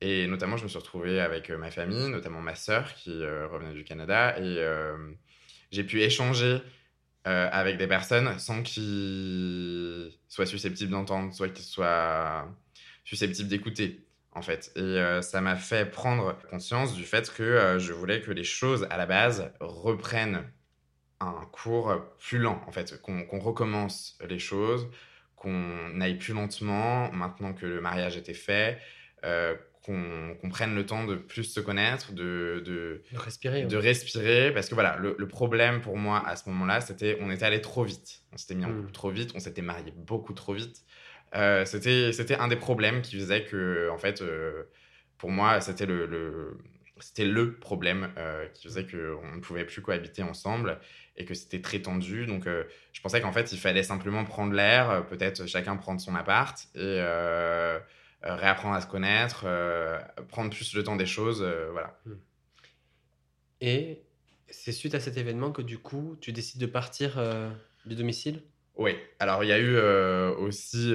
Et 0.00 0.26
notamment, 0.26 0.56
je 0.56 0.64
me 0.64 0.68
suis 0.68 0.78
retrouvé 0.78 1.20
avec 1.20 1.50
ma 1.50 1.70
famille, 1.70 2.08
notamment 2.08 2.40
ma 2.40 2.54
sœur 2.54 2.94
qui 2.94 3.10
revenait 3.24 3.74
du 3.74 3.84
Canada. 3.84 4.38
Et 4.38 4.62
j'ai 5.70 5.84
pu 5.84 6.00
échanger 6.00 6.60
euh, 7.26 7.48
avec 7.52 7.76
des 7.76 7.86
personnes 7.86 8.38
sans 8.38 8.62
qu'ils 8.62 10.12
soient 10.28 10.46
susceptibles 10.46 10.92
d'entendre, 10.92 11.34
soit 11.34 11.48
qu'ils 11.50 11.64
soient 11.64 12.48
susceptibles 13.04 13.48
d'écouter, 13.48 14.06
en 14.32 14.40
fait. 14.40 14.72
Et 14.76 14.80
euh, 14.80 15.20
ça 15.20 15.42
m'a 15.42 15.56
fait 15.56 15.90
prendre 15.90 16.38
conscience 16.48 16.94
du 16.94 17.04
fait 17.04 17.30
que 17.30 17.42
euh, 17.42 17.78
je 17.78 17.92
voulais 17.92 18.22
que 18.22 18.30
les 18.30 18.44
choses, 18.44 18.86
à 18.88 18.96
la 18.96 19.04
base, 19.04 19.52
reprennent 19.60 20.42
un 21.20 21.46
cours 21.52 21.94
plus 22.18 22.38
lent, 22.38 22.62
en 22.66 22.72
fait, 22.72 22.98
qu'on 23.02 23.40
recommence 23.40 24.16
les 24.26 24.38
choses, 24.38 24.88
qu'on 25.36 26.00
aille 26.00 26.16
plus 26.16 26.32
lentement 26.32 27.12
maintenant 27.12 27.52
que 27.52 27.66
le 27.66 27.80
mariage 27.80 28.16
était 28.16 28.32
fait, 28.32 28.78
qu'on 29.84 30.50
prenne 30.50 30.74
le 30.74 30.84
temps 30.84 31.04
de 31.04 31.14
plus 31.14 31.44
se 31.44 31.60
connaître, 31.60 32.12
de, 32.12 32.62
de, 32.64 33.02
respirer. 33.14 33.64
De 33.64 33.76
respirer, 33.76 34.52
parce 34.52 34.68
que 34.68 34.74
voilà, 34.74 34.96
le, 34.96 35.28
problème 35.28 35.80
pour 35.80 35.96
moi 35.96 36.22
à 36.26 36.36
ce 36.36 36.48
moment-là, 36.50 36.80
c'était 36.80 37.16
on 37.20 37.30
était 37.30 37.44
allé 37.44 37.60
trop 37.60 37.84
vite. 37.84 38.22
On 38.32 38.36
s'était 38.36 38.54
mis 38.54 38.64
en 38.64 38.68
couple 38.68 38.88
hmm. 38.88 38.92
trop 38.92 39.10
vite, 39.10 39.32
on 39.34 39.38
s'était 39.38 39.62
marié 39.62 39.92
beaucoup 39.96 40.34
trop 40.34 40.52
vite. 40.52 40.84
Euh, 41.34 41.64
c'était 41.64 42.36
un 42.36 42.48
des 42.48 42.56
problèmes 42.56 43.02
qui 43.02 43.16
faisait 43.16 43.44
que, 43.44 43.90
en 43.90 43.98
fait, 43.98 44.22
euh, 44.22 44.64
pour 45.18 45.30
moi, 45.30 45.60
c'était 45.60 45.86
le, 45.86 46.06
le 46.06 46.58
c'était 47.00 47.26
le 47.26 47.54
problème 47.54 48.10
euh, 48.18 48.48
qui 48.54 48.66
faisait 48.66 48.84
qu'on 48.84 49.36
ne 49.36 49.40
pouvait 49.40 49.64
plus 49.64 49.80
cohabiter 49.80 50.24
ensemble 50.24 50.80
et 51.16 51.24
que 51.24 51.32
c'était 51.32 51.60
très 51.60 51.80
tendu. 51.80 52.26
Donc, 52.26 52.46
je 52.92 53.00
pensais 53.00 53.20
qu'en 53.20 53.32
fait, 53.32 53.52
il 53.52 53.58
fallait 53.58 53.84
simplement 53.84 54.24
prendre 54.24 54.52
l'air, 54.52 55.06
peut-être 55.06 55.46
chacun 55.46 55.76
prendre 55.76 56.00
son 56.00 56.14
appart 56.16 56.58
et 56.74 56.78
euh, 56.80 57.78
réapprendre 58.22 58.74
à 58.74 58.80
se 58.80 58.86
connaître, 58.86 59.42
euh, 59.44 59.98
prendre 60.28 60.50
plus 60.50 60.74
le 60.74 60.82
temps 60.82 60.96
des 60.96 61.06
choses, 61.06 61.42
euh, 61.42 61.68
voilà. 61.72 61.98
Hmm. 62.04 62.14
Et 63.60 64.02
c'est 64.48 64.72
suite 64.72 64.94
à 64.94 65.00
cet 65.00 65.16
événement 65.16 65.52
que 65.52 65.62
du 65.62 65.78
coup, 65.78 66.16
tu 66.20 66.32
décides 66.32 66.60
de 66.60 66.66
partir 66.66 67.20
du 67.84 67.96
domicile? 67.96 68.42
Oui, 68.76 68.96
alors 69.18 69.42
il 69.42 69.48
y 69.48 69.52
a 69.52 69.58
eu 69.58 69.76
aussi, 70.38 70.94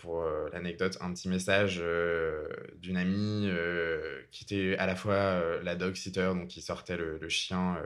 pour 0.00 0.24
l'anecdote, 0.52 0.98
un 1.00 1.14
petit 1.14 1.28
message 1.28 1.80
d'une 2.78 2.96
amie 2.96 3.48
qui 4.32 4.44
était 4.44 4.76
à 4.78 4.86
la 4.86 4.96
fois 4.96 5.40
la 5.62 5.76
dog 5.76 5.94
sitter, 5.94 6.26
donc 6.34 6.48
qui 6.48 6.60
sortait 6.60 6.96
le, 6.96 7.18
le 7.18 7.28
chien 7.28 7.78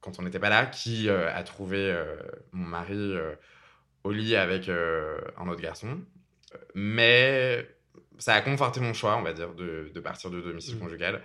quand 0.00 0.20
on 0.20 0.22
n'était 0.22 0.38
pas 0.38 0.48
là, 0.48 0.64
qui 0.64 1.10
a 1.10 1.42
trouvé 1.42 1.94
mon 2.52 2.64
mari 2.64 3.16
au 4.04 4.12
lit 4.12 4.36
avec 4.36 4.68
un 4.68 5.48
autre 5.48 5.60
garçon. 5.60 6.00
Mais 6.74 7.68
ça 8.18 8.34
a 8.34 8.40
conforté 8.40 8.80
mon 8.80 8.92
choix, 8.92 9.16
on 9.16 9.22
va 9.22 9.32
dire, 9.32 9.54
de, 9.54 9.90
de 9.94 10.00
partir 10.00 10.30
de 10.30 10.40
domicile 10.40 10.76
mmh. 10.76 10.80
conjugal. 10.80 11.22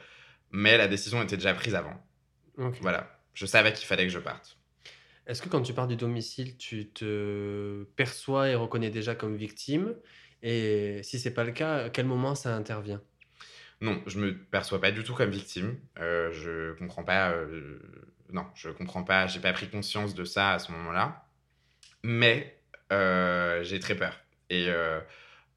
Mais 0.52 0.78
la 0.78 0.88
décision 0.88 1.22
était 1.24 1.38
déjà 1.38 1.54
prise 1.54 1.76
avant. 1.76 2.02
Voilà. 2.82 3.10
Je 3.34 3.46
savais 3.46 3.74
qu'il 3.74 3.88
fallait 3.88 4.04
que 4.04 4.12
je 4.12 4.20
parte. 4.20 4.58
Est-ce 5.26 5.42
que 5.42 5.50
quand 5.50 5.62
tu 5.62 5.74
pars 5.74 5.88
du 5.88 5.96
domicile, 5.96 6.58
tu 6.58 6.90
te 6.90 7.84
perçois 7.96 8.50
et 8.50 8.56
reconnais 8.56 8.90
déjà 8.90 9.16
comme 9.16 9.36
victime? 9.36 9.96
Et 10.44 11.02
si 11.04 11.20
c'est 11.20 11.34
pas 11.34 11.44
le 11.44 11.52
cas, 11.52 11.86
à 11.86 11.90
quel 11.90 12.06
moment 12.06 12.36
ça 12.36 12.56
intervient? 12.56 13.02
Non, 13.80 14.02
je 14.08 14.20
me 14.20 14.38
perçois 14.38 14.82
pas 14.82 14.92
du 14.92 15.04
tout 15.04 15.14
comme 15.14 15.30
victime. 15.30 15.78
Euh, 16.00 16.32
je 16.34 16.74
comprends 16.78 17.04
pas. 17.04 17.32
Euh, 17.32 17.80
non, 18.32 18.46
je 18.56 18.70
comprends 18.70 19.04
pas. 19.04 19.28
J'ai 19.28 19.40
pas 19.40 19.54
pris 19.54 19.70
conscience 19.70 20.14
de 20.14 20.24
ça 20.26 20.54
à 20.54 20.60
ce 20.60 20.72
moment-là. 20.72 21.26
Mais 22.04 22.60
euh, 22.92 23.64
j'ai 23.64 23.80
très 23.80 23.96
peur. 23.96 24.20
Et 24.50 24.66
euh, 24.68 25.00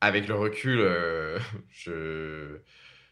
avec 0.01 0.29
le 0.29 0.35
recul, 0.35 0.81
euh, 0.81 1.39
je, 1.71 2.59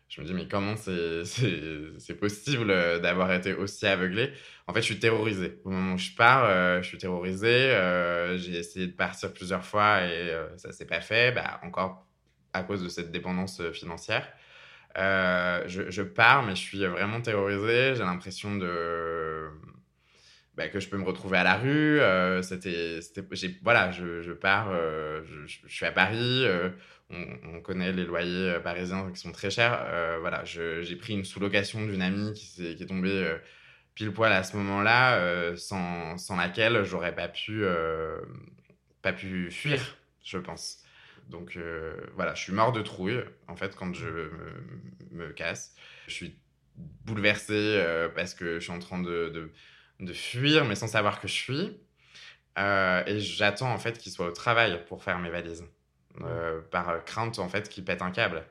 je 0.08 0.20
me 0.20 0.26
dis, 0.26 0.34
mais 0.34 0.48
comment 0.48 0.76
c'est 0.76 2.14
possible 2.20 2.70
euh, 2.70 2.98
d'avoir 2.98 3.32
été 3.32 3.54
aussi 3.54 3.86
aveuglé? 3.86 4.32
En 4.66 4.74
fait, 4.74 4.80
je 4.80 4.86
suis 4.86 4.98
terrorisé. 4.98 5.60
Au 5.64 5.70
moment 5.70 5.94
où 5.94 5.98
je 5.98 6.14
pars, 6.16 6.44
euh, 6.44 6.82
je 6.82 6.88
suis 6.88 6.98
terrorisé. 6.98 7.70
J'ai 8.38 8.58
essayé 8.58 8.86
de 8.86 8.92
partir 8.92 9.32
plusieurs 9.32 9.64
fois 9.64 10.02
et 10.04 10.32
ça 10.56 10.72
s'est 10.72 10.86
pas 10.86 11.00
fait, 11.00 11.32
bah, 11.32 11.60
encore 11.62 12.06
à 12.52 12.62
cause 12.62 12.82
de 12.82 12.88
cette 12.88 13.10
dépendance 13.10 13.62
financière. 13.72 14.28
Je, 14.96 15.90
je, 15.90 16.02
pars, 16.02 16.42
mais 16.44 16.54
je 16.54 16.60
suis 16.60 16.86
vraiment 16.86 17.20
terrorisé. 17.20 17.94
J'ai 17.96 18.04
l'impression 18.04 18.56
de 18.56 19.50
bah, 20.54 20.68
que 20.68 20.80
je 20.80 20.88
peux 20.88 20.98
me 20.98 21.04
retrouver 21.04 21.38
à 21.38 21.44
la 21.44 21.56
rue. 21.56 22.00
Euh, 22.00 22.42
c'était, 22.42 23.00
voilà, 23.62 23.90
je, 23.90 24.32
pars, 24.32 24.68
euh, 24.70 25.22
je, 25.24 25.68
suis 25.68 25.86
à 25.86 25.92
Paris. 25.92 26.44
Euh, 26.44 26.70
on, 27.10 27.24
on, 27.54 27.60
connaît 27.60 27.92
les 27.92 28.04
loyers 28.04 28.58
parisiens 28.62 29.10
qui 29.10 29.20
sont 29.20 29.32
très 29.32 29.50
chers. 29.50 29.86
voilà, 30.20 30.44
j'ai 30.44 30.96
pris 30.96 31.14
une 31.14 31.24
sous-location 31.24 31.84
d'une 31.86 32.02
amie 32.02 32.32
qui, 32.34 32.66
est, 32.66 32.86
tombée 32.86 33.36
pile 33.94 34.12
poil 34.12 34.32
à 34.32 34.42
ce 34.42 34.56
moment-là, 34.56 35.56
sans, 35.56 36.16
sans, 36.16 36.36
laquelle 36.36 36.84
j'aurais 36.84 37.14
pas 37.14 37.28
pu, 37.28 37.64
pas 39.02 39.12
pu 39.12 39.50
fuir, 39.50 39.98
je 40.24 40.38
pense. 40.38 40.78
Donc 41.28 41.58
voilà, 42.14 42.34
je 42.34 42.42
suis 42.42 42.52
mort 42.52 42.72
de 42.72 42.80
trouille 42.80 43.22
en 43.48 43.56
fait 43.56 43.76
quand 43.76 43.92
je 43.94 44.08
me, 45.10 45.32
casse. 45.32 45.74
Je 46.08 46.14
suis 46.14 46.36
bouleversé 47.04 48.08
parce 48.14 48.32
que 48.32 48.54
je 48.54 48.60
suis 48.60 48.72
en 48.72 48.78
train 48.78 49.02
de 49.02 49.52
de 50.02 50.12
fuir, 50.12 50.64
mais 50.64 50.74
sans 50.74 50.88
savoir 50.88 51.20
que 51.20 51.28
je 51.28 51.32
suis. 51.32 51.80
Euh, 52.58 53.02
et 53.06 53.18
j'attends 53.20 53.72
en 53.72 53.78
fait 53.78 53.98
qu'il 53.98 54.12
soit 54.12 54.26
au 54.26 54.32
travail 54.32 54.84
pour 54.86 55.02
faire 55.02 55.18
mes 55.18 55.30
valises, 55.30 55.64
euh, 56.20 56.60
par 56.70 57.04
crainte 57.04 57.38
en 57.38 57.48
fait 57.48 57.68
qu'il 57.68 57.84
pète 57.84 58.02
un 58.02 58.10
câble. 58.10 58.44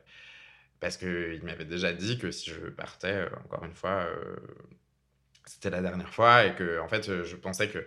Parce 0.80 0.98
qu'il 0.98 1.42
m'avait 1.44 1.66
déjà 1.66 1.94
dit 1.94 2.18
que 2.18 2.32
si 2.32 2.50
je 2.50 2.62
partais, 2.70 3.14
euh, 3.14 3.30
encore 3.46 3.64
une 3.66 3.74
fois, 3.74 4.08
c'était 5.46 5.70
la 5.70 5.82
dernière 5.82 6.12
fois, 6.14 6.46
et 6.46 6.56
que 6.56 6.80
en 6.80 6.88
fait 6.88 7.24
je 7.24 7.36
pensais 7.36 7.68
que 7.68 7.86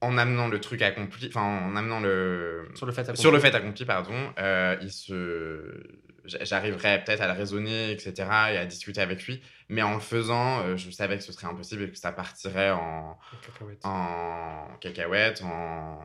en 0.00 0.16
amenant 0.18 0.48
le 0.48 0.60
truc 0.60 0.82
accompli, 0.82 1.28
enfin 1.28 1.42
en 1.42 1.76
amenant 1.76 2.00
le 2.00 2.68
sur 2.74 2.86
le 2.86 2.92
fait 2.92 3.02
accompli, 3.02 3.20
sur 3.20 3.32
le 3.32 3.38
fait 3.38 3.54
accompli 3.54 3.84
pardon, 3.84 4.32
il 4.80 4.90
se 4.90 5.82
j'arriverais 6.26 7.02
peut-être 7.04 7.20
à 7.20 7.26
le 7.26 7.32
raisonner, 7.32 7.90
etc., 7.90 8.14
et 8.52 8.58
à 8.58 8.66
discuter 8.66 9.00
avec 9.00 9.26
lui. 9.26 9.42
Mais 9.68 9.82
en 9.82 9.94
le 9.94 10.00
faisant, 10.00 10.60
euh, 10.60 10.76
je 10.76 10.90
savais 10.90 11.16
que 11.16 11.24
ce 11.24 11.32
serait 11.32 11.46
impossible 11.46 11.82
et 11.82 11.90
que 11.90 11.98
ça 11.98 12.12
partirait 12.12 12.70
en, 12.70 13.18
en 13.84 14.68
cacahuète, 14.80 15.42
en, 15.42 15.98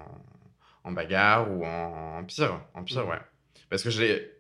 en, 0.84 0.92
bagarre 0.92 1.52
ou 1.52 1.66
en, 1.66 2.24
pire. 2.26 2.62
En 2.74 2.84
pire, 2.84 3.08
ouais. 3.08 3.20
Parce 3.70 3.84
que 3.84 3.90
j'ai, 3.90 4.32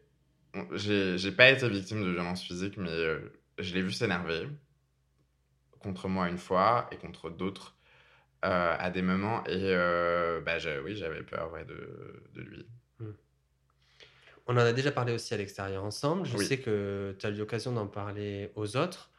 j'ai, 0.73 1.31
pas 1.31 1.49
été 1.49 1.67
victime 1.69 2.03
de 2.03 2.11
violence 2.11 2.43
physique, 2.43 2.77
mais 2.77 2.89
euh, 2.89 3.19
je 3.59 3.73
l'ai 3.73 3.81
vu 3.81 3.91
s'énerver 3.91 4.47
contre 5.79 6.07
moi 6.07 6.29
une 6.29 6.37
fois 6.37 6.87
et 6.91 6.97
contre 6.97 7.29
d'autres 7.29 7.75
euh, 8.45 8.75
à 8.77 8.89
des 8.89 9.01
moments. 9.01 9.43
Et 9.45 9.75
bah, 10.45 10.57
oui, 10.83 10.95
j'avais 10.95 11.23
peur 11.23 11.51
ouais, 11.53 11.65
de, 11.65 12.23
de 12.33 12.41
lui. 12.41 12.67
On 14.47 14.53
en 14.53 14.59
a 14.59 14.73
déjà 14.73 14.91
parlé 14.91 15.13
aussi 15.13 15.33
à 15.33 15.37
l'extérieur 15.37 15.83
ensemble. 15.83 16.25
Je 16.25 16.37
sais 16.37 16.59
que 16.59 17.15
tu 17.19 17.25
as 17.25 17.29
eu 17.29 17.35
l'occasion 17.35 17.71
d'en 17.71 17.87
parler 17.87 18.51
aux 18.55 18.75
autres. 18.75 19.11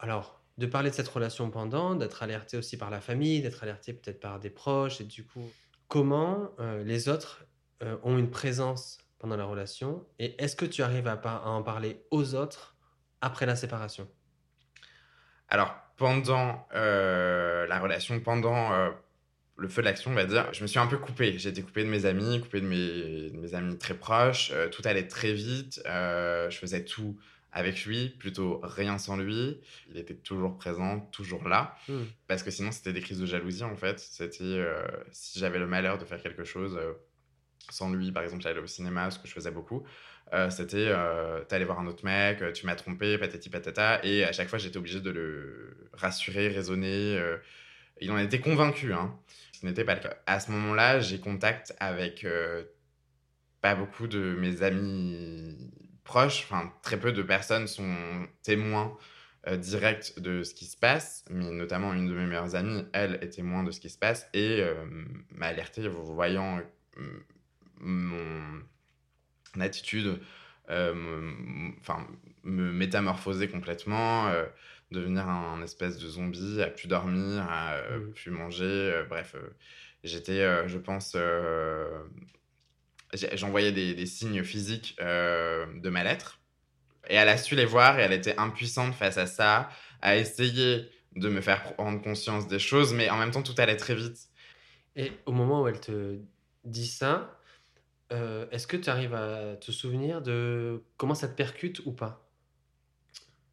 Alors, 0.00 0.42
de 0.58 0.66
parler 0.66 0.90
de 0.90 0.94
cette 0.94 1.08
relation 1.08 1.50
pendant, 1.50 1.94
d'être 1.94 2.22
alerté 2.22 2.56
aussi 2.56 2.76
par 2.76 2.90
la 2.90 3.00
famille, 3.00 3.40
d'être 3.40 3.62
alerté 3.62 3.92
peut-être 3.92 4.20
par 4.20 4.40
des 4.40 4.50
proches, 4.50 5.00
et 5.00 5.04
du 5.04 5.24
coup, 5.24 5.48
comment 5.86 6.50
euh, 6.58 6.82
les 6.82 7.08
autres 7.08 7.44
euh, 7.82 7.96
ont 8.02 8.18
une 8.18 8.30
présence 8.30 8.98
pendant 9.18 9.36
la 9.36 9.44
relation, 9.44 10.04
et 10.18 10.40
est-ce 10.42 10.56
que 10.56 10.66
tu 10.66 10.82
arrives 10.82 11.06
à, 11.06 11.12
à, 11.12 11.48
en 11.48 11.62
parler 11.62 12.04
aux 12.10 12.34
autres 12.34 12.76
après 13.20 13.46
la 13.46 13.54
séparation? 13.54 14.08
Alors, 15.48 15.74
pendant 15.96 16.66
euh, 16.74 17.66
la 17.66 17.78
relation, 17.78 18.20
pendant 18.20 18.92
le 19.58 19.68
feu 19.68 19.82
de 19.82 19.86
l'action, 19.86 20.12
on 20.12 20.14
va 20.14 20.24
dire, 20.24 20.48
je 20.52 20.62
me 20.62 20.68
suis 20.68 20.78
un 20.78 20.86
peu 20.86 20.98
coupé. 20.98 21.36
J'ai 21.36 21.48
été 21.48 21.62
coupé 21.62 21.82
de 21.82 21.88
mes 21.88 22.06
amis, 22.06 22.40
coupé 22.40 22.60
de 22.60 22.66
mes, 22.66 23.30
mes 23.34 23.54
amis 23.54 23.76
très 23.76 23.94
proches. 23.94 24.52
Euh, 24.54 24.68
tout 24.68 24.82
allait 24.84 25.08
très 25.08 25.32
vite. 25.32 25.82
Euh, 25.86 26.48
je 26.48 26.56
faisais 26.56 26.84
tout 26.84 27.18
avec 27.50 27.84
lui, 27.84 28.10
plutôt 28.10 28.60
rien 28.62 28.98
sans 28.98 29.16
lui. 29.16 29.60
Il 29.90 29.98
était 29.98 30.14
toujours 30.14 30.56
présent, 30.56 31.00
toujours 31.10 31.48
là. 31.48 31.76
Hmm. 31.88 32.04
Parce 32.28 32.44
que 32.44 32.52
sinon, 32.52 32.70
c'était 32.70 32.92
des 32.92 33.00
crises 33.00 33.18
de 33.18 33.26
jalousie, 33.26 33.64
en 33.64 33.74
fait. 33.74 33.98
C'était 33.98 34.44
euh, 34.44 34.86
si 35.10 35.40
j'avais 35.40 35.58
le 35.58 35.66
malheur 35.66 35.98
de 35.98 36.04
faire 36.04 36.22
quelque 36.22 36.44
chose 36.44 36.78
sans 37.68 37.92
lui, 37.92 38.12
par 38.12 38.22
exemple, 38.22 38.42
j'allais 38.42 38.60
au 38.60 38.66
cinéma, 38.66 39.10
ce 39.10 39.18
que 39.18 39.26
je 39.26 39.32
faisais 39.32 39.50
beaucoup. 39.50 39.84
c'était 40.48 40.90
t'allais 41.48 41.64
voir 41.66 41.80
un 41.80 41.86
autre 41.86 42.02
mec, 42.02 42.42
tu 42.54 42.64
m'as 42.64 42.76
trompé, 42.76 43.18
patati 43.18 43.50
patata. 43.50 44.00
Et 44.04 44.24
à 44.24 44.32
chaque 44.32 44.48
fois, 44.48 44.58
j'étais 44.58 44.78
obligé 44.78 45.00
de 45.00 45.10
le 45.10 45.90
rassurer, 45.92 46.48
raisonner. 46.48 47.20
Il 48.00 48.10
en 48.10 48.18
était 48.18 48.40
convaincu, 48.40 48.92
hein. 48.92 49.16
Ce 49.60 49.66
n'était 49.66 49.84
pas 49.84 49.94
le 49.94 50.00
cas. 50.00 50.16
À 50.26 50.38
ce 50.38 50.52
moment-là, 50.52 51.00
j'ai 51.00 51.18
contact 51.18 51.74
avec 51.80 52.24
euh, 52.24 52.64
pas 53.60 53.74
beaucoup 53.74 54.06
de 54.06 54.36
mes 54.38 54.62
amis 54.62 55.72
proches, 56.04 56.44
enfin 56.44 56.72
très 56.82 56.98
peu 56.98 57.12
de 57.12 57.22
personnes 57.22 57.66
sont 57.66 57.94
témoins 58.42 58.96
euh, 59.48 59.56
directs 59.56 60.18
de 60.20 60.44
ce 60.44 60.54
qui 60.54 60.66
se 60.66 60.76
passe, 60.76 61.24
mais 61.30 61.50
notamment 61.50 61.92
une 61.92 62.06
de 62.06 62.14
mes 62.14 62.26
meilleures 62.26 62.54
amies, 62.54 62.84
elle 62.92 63.18
est 63.20 63.30
témoin 63.30 63.64
de 63.64 63.72
ce 63.72 63.80
qui 63.80 63.90
se 63.90 63.98
passe. 63.98 64.28
Et 64.32 64.60
euh, 64.60 64.74
m'a 65.32 65.46
alerté 65.46 65.88
voyant 65.88 66.60
mon 67.80 68.62
attitude, 69.58 70.20
me 70.68 71.72
métamorphoser 72.44 73.48
complètement 73.48 74.30
devenir 74.90 75.28
un, 75.28 75.62
espèce 75.62 75.98
de 75.98 76.08
zombie, 76.08 76.62
à 76.62 76.68
plus 76.68 76.88
dormir, 76.88 77.42
à 77.48 77.74
euh, 77.74 77.98
mmh. 77.98 78.12
plus 78.12 78.30
manger. 78.30 78.64
Euh, 78.64 79.04
bref, 79.04 79.34
euh, 79.34 79.48
j'étais, 80.04 80.68
je 80.68 80.78
pense, 80.78 81.16
j'envoyais 83.34 83.72
des, 83.72 83.94
des, 83.94 84.06
signes 84.06 84.42
physiques 84.42 84.96
de 84.98 85.88
mal-être. 85.88 86.40
Et 87.08 87.14
elle 87.14 87.28
a 87.28 87.38
su 87.38 87.54
les 87.54 87.64
voir 87.64 87.98
et 87.98 88.02
elle 88.02 88.12
était 88.12 88.36
impuissante 88.38 88.94
face 88.94 89.18
à 89.18 89.26
ça, 89.26 89.70
à 90.02 90.16
essayer 90.16 90.90
de 91.16 91.28
me 91.28 91.40
faire 91.40 91.74
prendre 91.74 92.02
conscience 92.02 92.46
des 92.48 92.58
choses, 92.58 92.92
mais 92.92 93.08
en 93.10 93.16
même 93.16 93.30
temps, 93.30 93.42
tout 93.42 93.54
allait 93.58 93.76
très 93.76 93.94
vite. 93.94 94.28
Et 94.94 95.12
au 95.26 95.32
moment 95.32 95.62
où 95.62 95.68
elle 95.68 95.80
te 95.80 96.18
dit 96.64 96.86
ça, 96.86 97.38
Euh, 98.10 98.46
est-ce 98.50 98.66
que 98.66 98.76
tu 98.76 98.88
arrives 98.88 99.14
à 99.14 99.56
te 99.56 99.70
souvenir 99.70 100.22
de 100.22 100.82
comment 100.96 101.14
ça 101.14 101.28
te 101.28 101.34
percute 101.34 101.82
ou 101.84 101.92
pas? 101.92 102.26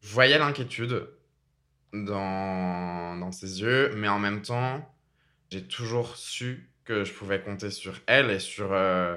Je 0.00 0.08
voyais 0.08 0.38
l'inquiétude 0.38 1.08
dans, 1.92 3.16
dans 3.16 3.32
ses 3.32 3.60
yeux, 3.62 3.92
mais 3.96 4.08
en 4.08 4.18
même 4.18 4.42
temps, 4.42 4.88
j'ai 5.50 5.62
toujours 5.62 6.16
su 6.16 6.70
que 6.84 7.04
je 7.04 7.12
pouvais 7.12 7.40
compter 7.40 7.70
sur 7.70 7.98
elle 8.06 8.30
et 8.30 8.38
sur, 8.38 8.72
euh, 8.72 9.16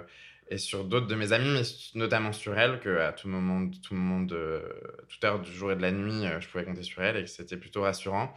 et 0.50 0.58
sur 0.58 0.86
d'autres 0.86 1.08
de 1.08 1.16
mes 1.16 1.34
amis, 1.34 1.50
mais 1.50 1.62
notamment 1.96 2.34
sur 2.34 2.58
elle, 2.58 2.80
qu'à 2.80 3.14
tout 3.14 3.28
moment, 3.28 3.70
tout 3.70 3.94
moment 3.94 4.22
de 4.22 4.64
toute 5.08 5.24
heure 5.24 5.40
du 5.40 5.52
jour 5.52 5.72
et 5.72 5.76
de 5.76 5.82
la 5.82 5.92
nuit, 5.92 6.26
euh, 6.26 6.40
je 6.40 6.48
pouvais 6.48 6.66
compter 6.66 6.84
sur 6.84 7.02
elle 7.04 7.18
et 7.18 7.24
que 7.24 7.30
c'était 7.30 7.58
plutôt 7.58 7.84
rassurant. 7.84 8.34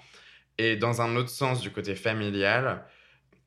Et 0.58 0.76
dans 0.76 1.00
un 1.00 1.16
autre 1.16 1.30
sens, 1.30 1.60
du 1.60 1.70
côté 1.70 1.94
familial, 1.94 2.84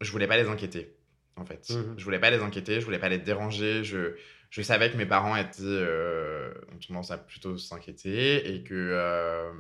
je 0.02 0.12
voulais 0.12 0.28
pas 0.28 0.38
les 0.38 0.50
inquiéter, 0.50 0.96
en 1.36 1.46
fait. 1.46 1.70
Mhm. 1.70 1.96
Je 1.98 2.04
voulais 2.04 2.20
pas 2.20 2.32
les 2.32 2.40
inquiéter, 2.42 2.80
je 2.80 2.86
voulais 2.86 3.00
pas 3.00 3.10
les 3.10 3.20
déranger. 3.20 3.84
Je, 3.84 4.16
je 4.50 4.62
savais 4.62 4.92
que 4.92 4.98
mes 4.98 5.06
parents 5.06 5.36
étaient 5.36 5.62
euh, 5.62 6.54
ont 6.74 6.80
tendance 6.80 7.12
à 7.12 7.18
plutôt 7.18 7.58
s'inquiéter 7.58 8.56
et 8.56 8.64
que 8.64 8.74
euh, 8.74 9.52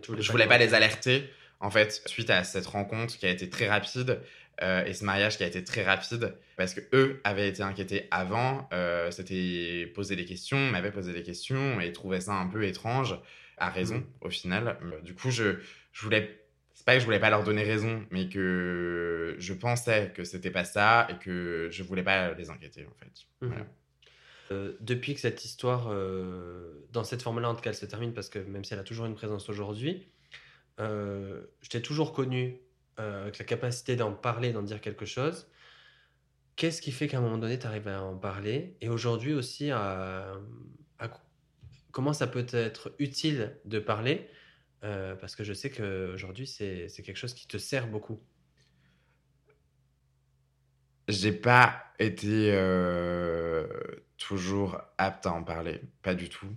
Tu 0.00 0.12
je 0.18 0.30
voulais 0.32 0.46
pas 0.46 0.58
les 0.58 0.74
alerter. 0.74 1.28
En 1.60 1.70
fait, 1.70 2.02
suite 2.06 2.30
à 2.30 2.42
cette 2.42 2.66
rencontre 2.66 3.16
qui 3.16 3.24
a 3.26 3.30
été 3.30 3.48
très 3.48 3.68
rapide 3.68 4.20
euh, 4.62 4.84
et 4.84 4.94
ce 4.94 5.04
mariage 5.04 5.36
qui 5.36 5.44
a 5.44 5.46
été 5.46 5.62
très 5.62 5.84
rapide, 5.84 6.34
parce 6.56 6.74
que 6.74 6.80
eux 6.92 7.20
avaient 7.24 7.48
été 7.48 7.62
inquiétés 7.62 8.08
avant, 8.10 8.68
euh, 8.72 9.10
s'étaient 9.12 9.86
posé 9.94 10.16
des 10.16 10.24
questions, 10.24 10.58
m'avaient 10.58 10.90
posé 10.90 11.12
des 11.12 11.22
questions 11.22 11.80
et 11.80 11.92
trouvaient 11.92 12.20
ça 12.20 12.32
un 12.32 12.48
peu 12.48 12.64
étrange, 12.64 13.16
à 13.58 13.70
raison 13.70 13.96
Mhm. 13.98 14.04
au 14.22 14.30
final. 14.30 14.76
Euh, 14.82 15.00
Du 15.02 15.14
coup, 15.14 15.30
je, 15.30 15.58
je 15.92 16.02
voulais 16.02 16.38
c'est 16.74 16.84
pas 16.86 16.94
que 16.94 17.00
je 17.00 17.04
voulais 17.04 17.20
pas 17.20 17.30
leur 17.30 17.44
donner 17.44 17.62
raison, 17.62 18.04
mais 18.10 18.28
que 18.28 19.36
je 19.38 19.52
pensais 19.52 20.10
que 20.16 20.24
c'était 20.24 20.50
pas 20.50 20.64
ça 20.64 21.06
et 21.10 21.14
que 21.22 21.68
je 21.70 21.82
voulais 21.84 22.02
pas 22.02 22.32
les 22.32 22.50
inquiéter 22.50 22.86
en 22.86 22.94
fait. 22.98 23.12
Mhm. 23.40 23.48
Voilà. 23.50 23.66
Euh, 24.52 24.76
depuis 24.80 25.14
que 25.14 25.20
cette 25.20 25.44
histoire, 25.44 25.88
euh, 25.88 26.86
dans 26.92 27.04
cette 27.04 27.22
forme-là, 27.22 27.50
en 27.50 27.54
tout 27.54 27.62
cas, 27.62 27.70
elle 27.70 27.76
se 27.76 27.86
termine, 27.86 28.12
parce 28.12 28.28
que 28.28 28.38
même 28.38 28.64
si 28.64 28.74
elle 28.74 28.80
a 28.80 28.84
toujours 28.84 29.06
une 29.06 29.14
présence 29.14 29.48
aujourd'hui, 29.48 30.06
euh, 30.80 31.42
je 31.62 31.68
t'ai 31.68 31.82
toujours 31.82 32.12
connu 32.12 32.60
avec 32.98 33.38
la 33.38 33.44
capacité 33.44 33.96
d'en 33.96 34.12
parler, 34.12 34.52
d'en 34.52 34.62
dire 34.62 34.80
quelque 34.80 35.06
chose. 35.06 35.48
Qu'est-ce 36.56 36.82
qui 36.82 36.92
fait 36.92 37.08
qu'à 37.08 37.18
un 37.18 37.20
moment 37.20 37.38
donné, 37.38 37.58
tu 37.58 37.66
arrives 37.66 37.88
à 37.88 38.02
en 38.02 38.16
parler? 38.16 38.76
Et 38.80 38.88
aujourd'hui 38.88 39.32
aussi, 39.32 39.70
à, 39.70 40.34
comment 41.90 42.12
ça 42.12 42.26
peut 42.26 42.46
être 42.52 42.94
utile 42.98 43.56
de 43.64 43.80
parler? 43.80 44.28
Parce 44.82 45.34
que 45.34 45.42
je 45.42 45.52
sais 45.52 45.70
qu'aujourd'hui, 45.70 46.46
c'est 46.46 46.88
quelque 47.02 47.16
chose 47.16 47.34
qui 47.34 47.48
te 47.48 47.56
sert 47.56 47.88
beaucoup. 47.88 48.20
J'ai 51.08 51.32
pas 51.32 51.82
été 51.98 52.52
toujours 54.26 54.80
apte 54.98 55.26
à 55.26 55.32
en 55.32 55.42
parler, 55.42 55.80
pas 56.02 56.14
du 56.14 56.28
tout. 56.28 56.54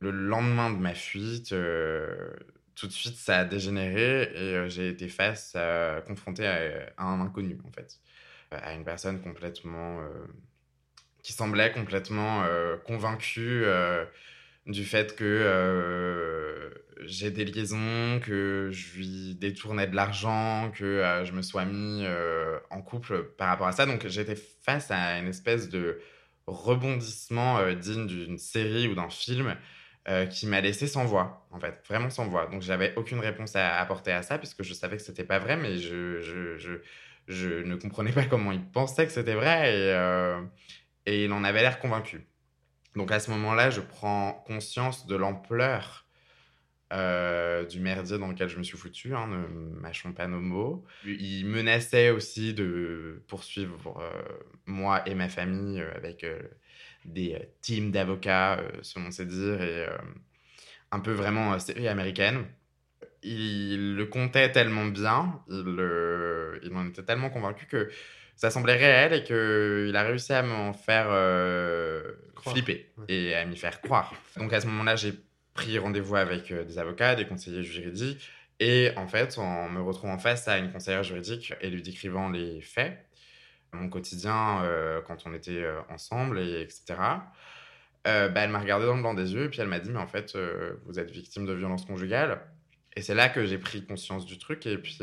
Le 0.00 0.10
lendemain 0.10 0.70
de 0.70 0.76
ma 0.76 0.94
fuite, 0.94 1.52
euh, 1.52 2.30
tout 2.74 2.86
de 2.86 2.92
suite 2.92 3.16
ça 3.16 3.38
a 3.38 3.44
dégénéré 3.44 4.30
et 4.34 4.54
euh, 4.54 4.68
j'ai 4.68 4.88
été 4.88 5.08
face 5.08 5.56
à, 5.56 6.02
confronté 6.06 6.46
à, 6.46 6.92
un 6.98 7.20
inconnu 7.20 7.58
en 7.66 7.72
fait, 7.72 7.98
à 8.50 8.74
une 8.74 8.84
personne 8.84 9.20
complètement 9.22 10.00
euh, 10.00 10.26
qui 11.22 11.32
semblait 11.32 11.72
complètement 11.72 12.44
euh, 12.44 12.76
convaincue 12.76 13.64
euh, 13.64 14.04
du 14.66 14.84
fait 14.84 15.16
que 15.16 15.24
euh, 15.24 16.70
j'ai 17.04 17.30
des 17.30 17.44
liaisons, 17.44 18.20
que 18.20 18.68
je 18.72 18.96
lui 18.96 19.34
détournais 19.34 19.86
de 19.86 19.96
l'argent, 19.96 20.70
que 20.74 20.84
euh, 20.84 21.24
je 21.24 21.32
me 21.32 21.42
sois 21.42 21.64
mis 21.64 22.04
euh, 22.04 22.58
en 22.70 22.82
couple 22.82 23.24
par 23.24 23.48
rapport 23.48 23.66
à 23.66 23.72
ça. 23.72 23.86
Donc 23.86 24.06
j'étais 24.06 24.36
face 24.36 24.90
à 24.90 25.18
une 25.18 25.28
espèce 25.28 25.68
de 25.68 26.00
rebondissement 26.46 27.58
euh, 27.58 27.74
digne 27.74 28.06
d'une 28.06 28.38
série 28.38 28.88
ou 28.88 28.94
d'un 28.94 29.10
film 29.10 29.56
euh, 30.08 30.26
qui 30.26 30.46
m'a 30.46 30.60
laissé 30.60 30.86
sans 30.86 31.04
voix, 31.04 31.46
en 31.50 31.58
fait, 31.60 31.82
vraiment 31.88 32.10
sans 32.10 32.26
voix. 32.28 32.46
Donc 32.46 32.62
j'avais 32.62 32.94
aucune 32.96 33.18
réponse 33.20 33.56
à 33.56 33.80
apporter 33.80 34.12
à 34.12 34.22
ça 34.22 34.38
puisque 34.38 34.62
je 34.62 34.74
savais 34.74 34.96
que 34.96 35.02
c'était 35.02 35.24
pas 35.24 35.38
vrai, 35.38 35.56
mais 35.56 35.78
je, 35.78 36.20
je, 36.20 36.56
je, 36.58 36.72
je 37.26 37.48
ne 37.64 37.74
comprenais 37.76 38.12
pas 38.12 38.24
comment 38.24 38.52
il 38.52 38.64
pensait 38.64 39.06
que 39.06 39.12
c'était 39.12 39.34
vrai 39.34 39.74
et, 39.74 39.92
euh, 39.92 40.40
et 41.06 41.24
il 41.24 41.32
en 41.32 41.44
avait 41.44 41.62
l'air 41.62 41.78
convaincu. 41.80 42.28
Donc 42.94 43.12
à 43.12 43.20
ce 43.20 43.30
moment-là, 43.32 43.70
je 43.70 43.80
prends 43.80 44.32
conscience 44.46 45.06
de 45.06 45.16
l'ampleur 45.16 46.05
euh, 46.92 47.64
du 47.64 47.80
merdier 47.80 48.18
dans 48.18 48.28
lequel 48.28 48.48
je 48.48 48.58
me 48.58 48.62
suis 48.62 48.78
foutu, 48.78 49.14
hein, 49.14 49.26
ne 49.26 49.80
mâchons 49.80 50.12
pas 50.12 50.26
nos 50.28 50.40
mots. 50.40 50.84
Il 51.04 51.46
menaçait 51.46 52.10
aussi 52.10 52.54
de 52.54 53.22
poursuivre 53.28 53.98
euh, 54.00 54.22
moi 54.66 55.02
et 55.08 55.14
ma 55.14 55.28
famille 55.28 55.80
euh, 55.80 55.90
avec 55.96 56.24
des 57.04 57.36
teams 57.60 57.90
d'avocats, 57.90 58.60
selon 58.82 59.10
ses 59.10 59.26
dires, 59.26 59.62
et 59.62 59.86
un 60.92 61.00
peu 61.00 61.12
vraiment 61.12 61.58
série 61.58 61.88
américaine. 61.88 62.44
Il 63.22 63.96
le 63.96 64.06
comptait 64.06 64.52
tellement 64.52 64.86
bien, 64.86 65.40
il, 65.48 65.56
il 66.62 66.72
en 66.74 66.86
était 66.88 67.02
tellement 67.02 67.30
convaincu 67.30 67.66
que 67.66 67.88
ça 68.36 68.50
semblait 68.50 68.76
réel 68.76 69.12
et 69.14 69.22
qu'il 69.24 69.96
a 69.96 70.02
réussi 70.02 70.32
à 70.32 70.42
m'en 70.42 70.72
faire 70.72 71.06
flipper 72.42 72.92
Ouais. 72.98 73.04
et 73.08 73.34
à 73.34 73.44
m'y 73.44 73.56
faire 73.56 73.80
croire. 73.80 74.12
Donc 74.36 74.52
à 74.52 74.60
ce 74.60 74.66
moment-là, 74.66 74.96
j'ai 74.96 75.12
pris 75.56 75.78
rendez-vous 75.78 76.14
avec 76.16 76.52
euh, 76.52 76.64
des 76.64 76.78
avocats, 76.78 77.16
des 77.16 77.26
conseillers 77.26 77.64
juridiques, 77.64 78.30
et 78.60 78.92
en 78.96 79.08
fait, 79.08 79.38
en 79.38 79.68
me 79.68 79.80
retrouvant 79.80 80.18
face 80.18 80.46
à 80.46 80.58
une 80.58 80.70
conseillère 80.70 81.02
juridique 81.02 81.54
et 81.60 81.68
lui 81.68 81.82
décrivant 81.82 82.30
les 82.30 82.60
faits, 82.60 83.04
mon 83.72 83.88
quotidien 83.88 84.62
euh, 84.62 85.00
quand 85.02 85.26
on 85.26 85.34
était 85.34 85.62
euh, 85.62 85.80
ensemble, 85.90 86.38
et 86.38 86.60
etc., 86.60 86.94
bah, 88.04 88.30
elle 88.36 88.50
m'a 88.50 88.60
regardé 88.60 88.86
dans 88.86 88.94
le 88.94 89.00
blanc 89.00 89.14
des 89.14 89.34
yeux 89.34 89.46
et 89.46 89.48
puis 89.48 89.60
elle 89.60 89.66
m'a 89.66 89.80
dit 89.80 89.90
mais 89.90 89.98
en 89.98 90.06
fait 90.06 90.38
vous 90.84 91.00
êtes 91.00 91.10
victime 91.10 91.44
de 91.44 91.52
violence 91.52 91.84
conjugale 91.84 92.40
et 92.94 93.02
c'est 93.02 93.16
là 93.16 93.28
que 93.28 93.44
j'ai 93.44 93.58
pris 93.58 93.84
conscience 93.84 94.26
du 94.26 94.38
truc 94.38 94.64
et 94.64 94.78
puis 94.78 95.00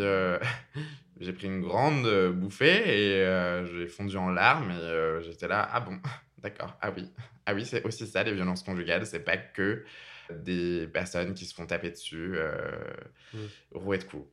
j'ai 1.20 1.34
pris 1.34 1.48
une 1.48 1.60
grande 1.60 2.32
bouffée 2.32 2.78
et 2.88 3.66
j'ai 3.74 3.88
fondu 3.88 4.16
en 4.16 4.30
larmes 4.30 4.72
et 4.72 5.22
j'étais 5.22 5.50
là 5.50 5.68
ah 5.70 5.82
bon 5.82 6.00
d'accord 6.38 6.78
ah 6.80 6.92
oui 6.96 7.12
ah 7.46 7.54
oui 7.54 7.66
c'est 7.66 7.84
aussi 7.84 8.08
ça 8.08 8.24
les 8.24 8.32
violences 8.32 8.63
conjugales 8.63 9.06
c'est 9.06 9.20
pas 9.20 9.36
que 9.36 9.84
des 10.32 10.88
personnes 10.88 11.34
qui 11.34 11.46
se 11.46 11.54
font 11.54 11.66
taper 11.66 11.92
dessus 11.92 12.34
euh, 12.36 12.94
Mm. 13.34 13.38
rouer 13.72 13.98
de 13.98 14.04
coups 14.04 14.28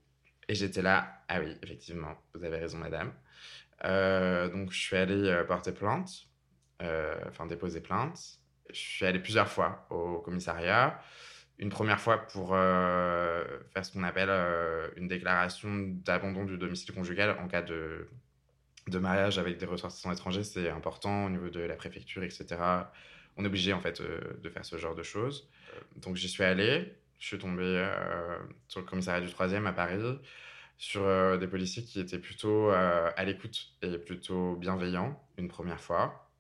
et 0.49 0.55
j'étais 0.55 0.83
là 0.83 1.23
ah 1.29 1.41
oui 1.41 1.57
effectivement 1.63 2.15
vous 2.35 2.45
avez 2.45 2.59
raison 2.59 2.79
madame 2.79 3.13
Euh, 3.85 4.49
donc 4.51 4.73
je 4.73 4.79
suis 4.79 4.97
allé 4.97 5.15
euh, 5.29 5.43
porter 5.45 5.73
plainte 5.73 6.11
euh, 6.83 7.17
enfin 7.29 7.47
déposer 7.47 7.81
plainte 7.81 8.19
je 8.71 8.79
suis 8.79 9.07
allé 9.07 9.19
plusieurs 9.19 9.49
fois 9.49 9.87
au 9.91 10.19
commissariat. 10.21 11.01
Une 11.59 11.71
première 11.71 11.99
fois 12.01 12.19
pour 12.29 12.51
faire 12.51 13.85
ce 13.85 13.93
qu'on 13.93 14.05
appelle 14.05 14.31
une 14.97 15.09
déclaration 15.09 15.71
d'abandon 16.07 16.45
du 16.45 16.57
domicile 16.57 16.95
conjugal 16.95 17.37
en 17.39 17.49
cas 17.49 17.63
de, 17.63 18.09
de 18.87 18.99
mariage 18.99 19.39
avec 19.39 19.59
des 19.59 19.67
ressortissants 19.67 20.13
étrangers. 20.13 20.45
C'est 20.45 20.71
important 20.71 21.25
au 21.27 21.31
niveau 21.31 21.51
de 21.51 21.61
la 21.61 21.75
préfecture, 21.75 22.23
etc. 22.23 22.47
On 23.37 23.45
est 23.45 23.47
obligé 23.47 23.73
en 23.73 23.81
fait 23.81 24.01
euh, 24.01 24.21
de 24.43 24.49
faire 24.49 24.65
ce 24.65 24.77
genre 24.77 24.95
de 24.95 25.03
choses. 25.03 25.49
Euh, 25.75 25.81
donc 25.97 26.17
j'y 26.17 26.29
suis 26.29 26.45
allé. 26.45 26.95
Je 27.19 27.27
suis 27.27 27.39
tombé 27.39 27.65
euh, 27.65 28.39
sur 28.69 28.81
le 28.81 28.87
commissariat 28.87 29.21
du 29.21 29.33
3e 29.33 29.67
à 29.67 29.73
Paris, 29.73 30.19
sur 30.79 31.39
des 31.39 31.47
policiers 31.47 31.85
qui 31.85 32.01
étaient 32.01 32.19
plutôt 32.19 32.71
à 32.71 33.25
l'écoute 33.25 33.75
et 33.83 33.99
plutôt 33.99 34.57
bienveillants 34.57 35.23
une 35.37 35.49
première 35.49 35.81
fois 35.81 36.31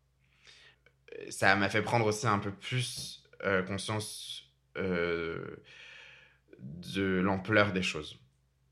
ça 1.28 1.54
m'a 1.56 1.68
fait 1.68 1.82
prendre 1.82 2.06
aussi 2.06 2.26
un 2.26 2.38
peu 2.38 2.50
plus 2.50 3.22
conscience 3.66 4.50
de 4.74 5.60
l'ampleur 7.22 7.74
des 7.74 7.82
choses. 7.82 8.18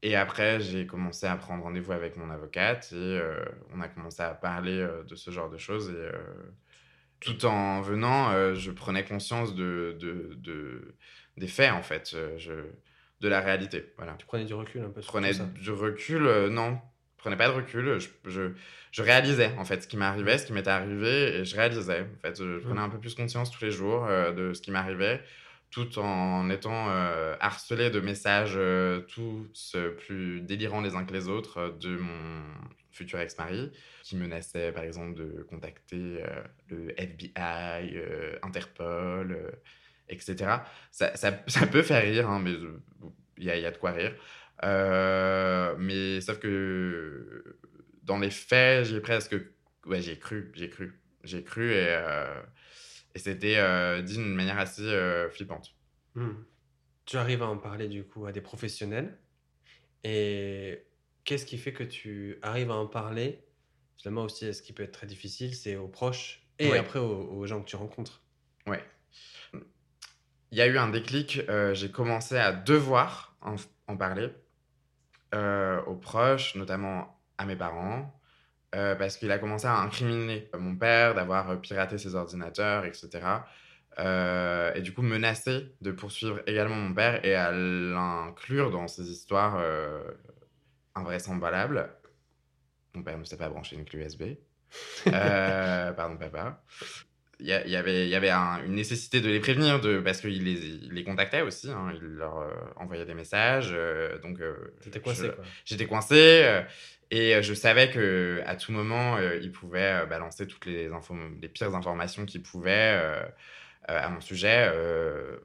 Et 0.03 0.17
après, 0.17 0.61
j'ai 0.61 0.87
commencé 0.87 1.27
à 1.27 1.37
prendre 1.37 1.65
rendez-vous 1.65 1.93
avec 1.93 2.17
mon 2.17 2.31
avocate 2.31 2.91
et 2.93 3.21
on 3.75 3.83
a 3.83 3.89
commencé 3.89 4.23
à 4.23 4.31
parler 4.31 4.89
de 5.07 5.15
ce 5.15 5.31
genre 5.31 5.51
de 5.51 5.59
choses. 5.59 5.91
Et 5.91 6.09
tout 7.21 7.45
en 7.47 7.81
venant, 7.81 8.31
euh, 8.31 8.55
je 8.55 8.71
prenais 8.71 9.05
conscience 9.05 9.55
de, 9.55 9.97
de, 10.01 10.35
de- 10.37 10.95
des 11.37 11.49
faits, 11.49 11.73
en 11.73 11.83
fait, 11.83 12.13
euh, 12.15 12.37
je, 12.39 12.53
de 13.21 13.29
la 13.29 13.41
réalité. 13.41 13.93
Voilà. 13.97 14.15
Tu 14.19 14.27
prenais 14.27 14.45
du 14.45 14.55
recul 14.55 14.83
un 14.83 14.91
peu 14.91 15.01
Je 15.01 15.05
sur 15.07 15.13
prenais 15.13 15.31
tout 15.33 15.39
ça? 15.39 15.45
du 15.61 15.71
recul, 15.71 16.27
euh, 16.27 16.49
non, 16.49 16.79
je 17.17 17.23
prenais 17.23 17.37
pas 17.37 17.49
de 17.49 17.53
recul. 17.55 17.99
Je, 17.99 18.09
je, 18.31 18.53
je 18.93 19.03
réalisais 19.03 19.53
en 19.59 19.65
fait 19.65 19.83
ce 19.83 19.89
qui 19.89 19.97
m'arrivait, 19.97 20.39
ce 20.39 20.47
qui 20.47 20.53
m'était 20.53 20.71
arrivé, 20.71 21.37
et 21.39 21.45
je 21.45 21.55
réalisais. 21.57 22.03
En 22.03 22.21
fait, 22.21 22.37
je 22.39 22.59
prenais 22.59 22.81
un 22.81 22.89
peu 22.89 22.99
plus 22.99 23.15
conscience 23.15 23.51
tous 23.51 23.65
les 23.65 23.71
jours 23.71 24.07
euh, 24.07 24.33
de 24.33 24.53
ce 24.55 24.63
qui 24.63 24.71
m'arrivait, 24.71 25.23
tout 25.71 25.99
en 25.99 26.49
étant 26.51 26.89
harcelé 27.41 27.91
de 27.91 28.01
messages 28.01 28.59
tous 29.09 29.77
plus 29.99 30.41
délirants 30.41 30.81
les 30.81 30.95
uns 30.95 31.05
que 31.05 31.13
les 31.13 31.29
autres 31.29 31.77
de 31.81 31.97
mon 31.99 32.43
futur 32.99 33.21
ex-mari, 33.21 33.73
qui 34.03 34.17
menaçait 34.17 34.73
par 34.73 34.83
exemple 34.83 35.15
de 35.15 35.43
contacter 35.43 36.23
euh, 36.23 36.43
le 36.69 37.01
FBI, 37.01 37.33
euh, 37.95 38.39
Interpol, 38.43 39.33
euh, 39.33 39.51
etc. 40.09 40.57
Ça, 40.91 41.17
ça, 41.17 41.43
ça 41.47 41.67
peut 41.67 41.83
faire 41.83 42.03
rire, 42.03 42.29
hein, 42.29 42.41
mais 42.41 42.55
il 43.39 43.45
y 43.45 43.51
a, 43.51 43.71
de 43.71 43.79
quoi 43.79 43.93
rire. 43.93 44.15
Mais 45.79 46.21
sauf 46.21 46.39
que 46.39 47.59
dans 48.03 48.19
les 48.19 48.31
faits, 48.31 48.87
j'ai 48.87 49.01
presque. 49.01 49.37
Ouais, 49.87 50.03
j'ai 50.03 50.19
cru, 50.19 50.53
j'ai 50.55 50.69
cru. 50.69 51.01
j'ai 51.25 51.43
cru 51.43 51.73
et, 51.73 51.99
et 53.15 53.19
c'était 53.19 54.03
dit 54.03 54.15
d'une 54.17 54.35
manière 54.35 54.59
assez 54.59 54.91
flippante. 55.31 55.75
Mmh. 56.15 56.31
Tu 57.07 57.17
arrives 57.17 57.43
à 57.43 57.47
en 57.47 57.57
parler 57.57 57.89
du 57.89 58.05
coup 58.05 58.27
à 58.27 58.33
des 58.33 58.43
professionnels 58.43 59.17
et 60.05 60.88
qu'est-ce 61.29 61.45
qui 61.45 61.59
fait 61.59 61.75
que 61.75 61.85
tu 61.85 62.39
arrives 62.41 62.71
à 62.71 62.77
en 62.77 62.87
parler? 62.87 63.45
Finalement 63.99 64.23
aussi, 64.23 64.55
ce 64.55 64.63
qui 64.63 64.73
peut 64.73 64.83
être 64.83 64.93
très 64.93 65.07
difficile, 65.07 65.55
c'est 65.55 65.77
aux 65.77 65.87
proches 65.87 66.43
et 66.59 66.75
après 66.75 67.01
aux, 67.01 67.45
gens 67.45 67.61
que 67.61 67.67
tu 67.67 67.77
rencontres. 67.77 68.23
Ouais. 68.67 68.83
Il 70.51 70.57
y 70.57 70.63
a 70.63 70.67
eu 70.67 70.79
un 70.79 70.89
déclic. 70.89 71.43
j'ai 71.75 71.91
commencé 71.91 72.39
à 72.39 72.53
devoir 72.53 73.37
en, 73.43 73.97
parler 73.99 74.31
aux 75.35 75.97
proches, 75.97 76.55
notamment 76.55 77.21
à 77.37 77.45
mes 77.45 77.57
parents, 77.57 78.19
parce 78.73 79.19
qu'il 79.19 79.31
a 79.31 79.39
commencé 79.39 79.67
à 79.67 79.77
incriminer 79.77 80.49
mon 80.59 80.77
père 80.77 81.15
d'avoir 81.15 81.61
piraté 81.61 81.99
ses 81.99 82.15
ordinateurs, 82.15 82.87
etc. 82.87 83.21
et 83.99 84.81
du 84.81 84.95
coup 84.95 85.03
menacer 85.03 85.75
de 85.83 85.91
poursuivre 85.91 86.41
également 86.47 86.77
mon 86.77 86.95
père 86.95 87.23
et 87.23 87.35
à 87.35 87.53
l'inclure 87.53 88.71
dans 88.71 88.89
ces 88.89 89.11
histoires 89.11 89.63
invraisemblables. 90.99 91.91
Mon 92.95 93.03
père 93.03 93.19
ne 93.19 93.25
s'est 93.25 93.37
pas 93.37 93.49
branché 93.49 93.77
une 93.77 93.85
clé 93.85 94.01
USB. 94.01 94.23
Euh, 95.07 95.93
pardon, 95.97 96.17
papa. 96.17 96.63
Il 97.41 97.47
y, 97.47 97.53
avait, 97.53 98.05
il 98.05 98.09
y 98.09 98.17
avait 98.17 98.33
une 98.33 98.75
nécessité 98.75 99.21
de 99.21 99.29
les 99.29 99.39
prévenir 99.39 99.81
de, 99.81 100.01
parce 100.01 100.21
qu'il 100.21 100.43
les, 100.43 100.57
les 100.91 101.05
contactait 101.05 101.43
aussi. 101.43 101.71
Hein, 101.71 101.93
il 101.95 102.03
leur 102.03 102.39
euh, 102.39 102.51
envoyait 102.75 103.05
des 103.05 103.15
messages. 103.15 103.71
Euh, 103.73 104.19
donc, 104.19 104.41
T'étais 104.81 104.99
coincé, 104.99 105.31
quoi. 105.31 105.45
J'étais 105.65 105.87
coincé. 105.87 106.63
et 107.13 107.41
je 107.41 107.55
savais 107.55 107.91
que 107.91 108.43
à 108.45 108.57
tout 108.57 108.73
moment, 108.73 109.19
il 109.21 109.53
pouvait 109.53 110.05
balancer 110.07 110.49
toutes 110.49 110.67
les, 110.67 110.89
infos, 110.89 111.15
les 111.41 111.49
pires 111.49 111.73
informations 111.77 112.27
qu'il 112.27 112.43
pouvait 112.43 113.01
à 113.87 114.09
mon 114.09 114.21
sujet. 114.21 114.73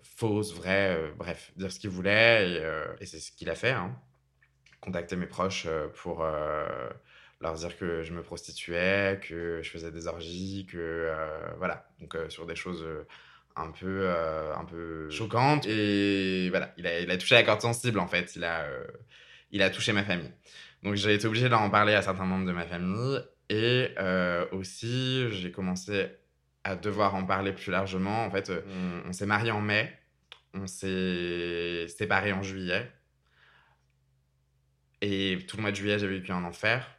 fausses, 0.01 0.55
vraies, 0.55 0.97
bref, 1.15 1.51
dire 1.57 1.71
ce 1.71 1.79
qu'il 1.79 1.91
voulait. 1.91 2.49
Et, 2.49 3.03
et 3.03 3.05
c'est 3.05 3.19
ce 3.19 3.31
qu'il 3.31 3.51
a 3.51 3.55
fait. 3.55 3.69
Hein. 3.69 3.95
Contacter 4.83 5.15
mes 5.15 5.27
proches 5.27 5.67
pour 5.95 6.23
leur 7.43 7.53
dire 7.53 7.77
que 7.77 8.01
je 8.01 8.13
me 8.13 8.23
prostituais, 8.23 9.19
que 9.21 9.61
je 9.61 9.69
faisais 9.69 9.91
des 9.91 10.07
orgies, 10.07 10.65
que 10.65 10.77
euh, 10.77 11.39
voilà, 11.57 11.85
donc 11.99 12.15
euh, 12.15 12.29
sur 12.29 12.47
des 12.47 12.55
choses 12.55 12.83
euh, 12.83 13.03
un 13.55 13.69
peu 13.69 14.09
un 14.09 14.65
peu 14.65 15.11
choquantes 15.11 15.67
et 15.67 16.49
voilà, 16.49 16.73
il 16.77 16.87
a, 16.87 17.01
il 17.01 17.11
a 17.11 17.17
touché 17.17 17.35
la 17.35 17.43
corde 17.43 17.61
sensible 17.61 17.99
en 17.99 18.07
fait, 18.07 18.35
il 18.35 18.43
a 18.43 18.65
il 19.51 19.61
a 19.61 19.69
touché 19.69 19.93
ma 19.93 20.03
famille. 20.03 20.31
Donc 20.81 20.95
j'ai 20.95 21.13
été 21.13 21.27
obligé 21.27 21.49
d'en 21.49 21.69
parler 21.69 21.93
à 21.93 22.01
certains 22.01 22.25
membres 22.25 22.47
de 22.47 22.51
ma 22.51 22.65
famille 22.65 23.19
et 23.49 23.89
aussi 24.51 25.29
j'ai 25.29 25.51
commencé 25.51 26.07
à 26.63 26.75
devoir 26.75 27.13
en 27.13 27.25
parler 27.25 27.51
plus 27.51 27.71
largement. 27.71 28.25
En 28.25 28.31
fait, 28.31 28.49
on, 28.49 29.09
on 29.09 29.13
s'est 29.13 29.27
marié 29.27 29.51
en 29.51 29.61
mai, 29.61 29.93
on 30.55 30.65
s'est 30.65 31.87
séparé 31.89 32.33
en 32.33 32.41
juillet. 32.41 32.91
Et 35.05 35.37
tout 35.49 35.57
le 35.57 35.63
mois 35.63 35.71
de 35.71 35.75
juillet, 35.75 35.99
j'ai 35.99 36.07
vécu 36.07 36.31
un 36.31 36.45
enfer 36.45 36.89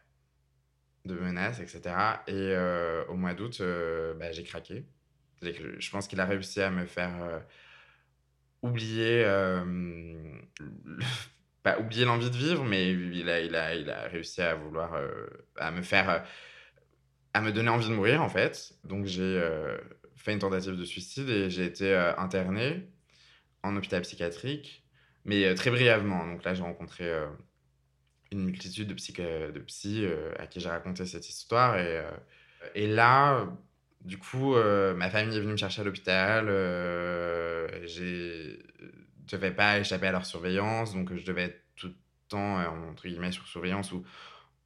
de 1.06 1.14
menaces, 1.14 1.58
etc. 1.60 1.80
Et 2.26 2.32
euh, 2.34 3.02
au 3.06 3.14
mois 3.14 3.32
d'août, 3.32 3.62
euh, 3.62 4.12
bah, 4.12 4.30
j'ai 4.30 4.44
craqué. 4.44 4.84
Je 5.40 5.90
pense 5.90 6.06
qu'il 6.06 6.20
a 6.20 6.26
réussi 6.26 6.60
à 6.60 6.68
me 6.68 6.84
faire 6.84 7.22
euh, 7.22 7.38
oublier, 8.60 9.24
pas 11.62 11.78
oublier 11.78 12.04
l'envie 12.04 12.30
de 12.30 12.36
vivre, 12.36 12.62
mais 12.62 12.92
il 12.92 13.30
a, 13.30 13.40
il 13.40 13.56
a, 13.56 13.74
il 13.74 13.88
a 13.88 14.02
réussi 14.02 14.42
à 14.42 14.54
vouloir, 14.54 15.00
à 15.56 15.70
me 15.70 15.80
faire, 15.80 16.26
à 17.32 17.40
me 17.40 17.52
donner 17.52 17.70
envie 17.70 17.88
de 17.88 17.94
mourir 17.94 18.20
en 18.20 18.28
fait. 18.28 18.74
Donc 18.84 19.06
j'ai 19.06 19.42
fait 20.14 20.34
une 20.34 20.40
tentative 20.40 20.76
de 20.76 20.84
suicide 20.84 21.30
et 21.30 21.48
j'ai 21.48 21.64
été 21.64 21.96
interné 22.18 22.86
en 23.62 23.74
hôpital 23.76 24.02
psychiatrique, 24.02 24.84
mais 25.24 25.54
très 25.54 25.70
brièvement. 25.70 26.26
Donc 26.26 26.44
là, 26.44 26.52
j'ai 26.52 26.62
rencontré 26.62 27.10
une 28.34 28.44
multitude 28.44 28.88
de, 28.88 28.94
psy, 28.94 29.12
de 29.12 29.60
psy 29.60 30.04
euh, 30.04 30.32
à 30.38 30.46
qui 30.46 30.60
j'ai 30.60 30.68
raconté 30.68 31.06
cette 31.06 31.28
histoire. 31.28 31.78
Et, 31.78 31.98
euh, 31.98 32.10
et 32.74 32.86
là, 32.86 33.46
du 34.04 34.18
coup, 34.18 34.54
euh, 34.54 34.94
ma 34.94 35.08
famille 35.08 35.36
est 35.36 35.40
venue 35.40 35.52
me 35.52 35.56
chercher 35.56 35.82
à 35.82 35.84
l'hôpital. 35.84 36.46
je 36.46 38.02
ne 38.02 38.56
devais 39.30 39.52
pas 39.52 39.78
échapper 39.78 40.08
à 40.08 40.12
leur 40.12 40.26
surveillance, 40.26 40.94
donc 40.94 41.14
je 41.14 41.24
devais 41.24 41.44
être 41.44 41.60
tout 41.76 41.88
le 41.88 41.94
temps, 42.28 42.58
entre 42.90 43.06
guillemets, 43.06 43.32
sur 43.32 43.46
surveillance 43.46 43.92
ou 43.92 44.04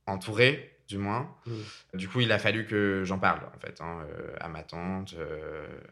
entouré 0.06 0.74
du 0.88 0.96
moins. 0.96 1.36
Mmh. 1.46 1.52
Du 1.98 2.08
coup, 2.08 2.20
il 2.20 2.32
a 2.32 2.38
fallu 2.38 2.66
que 2.66 3.02
j'en 3.04 3.18
parle, 3.18 3.44
en 3.54 3.58
fait, 3.58 3.78
hein, 3.82 4.06
à 4.40 4.48
ma 4.48 4.62
tante, 4.62 5.14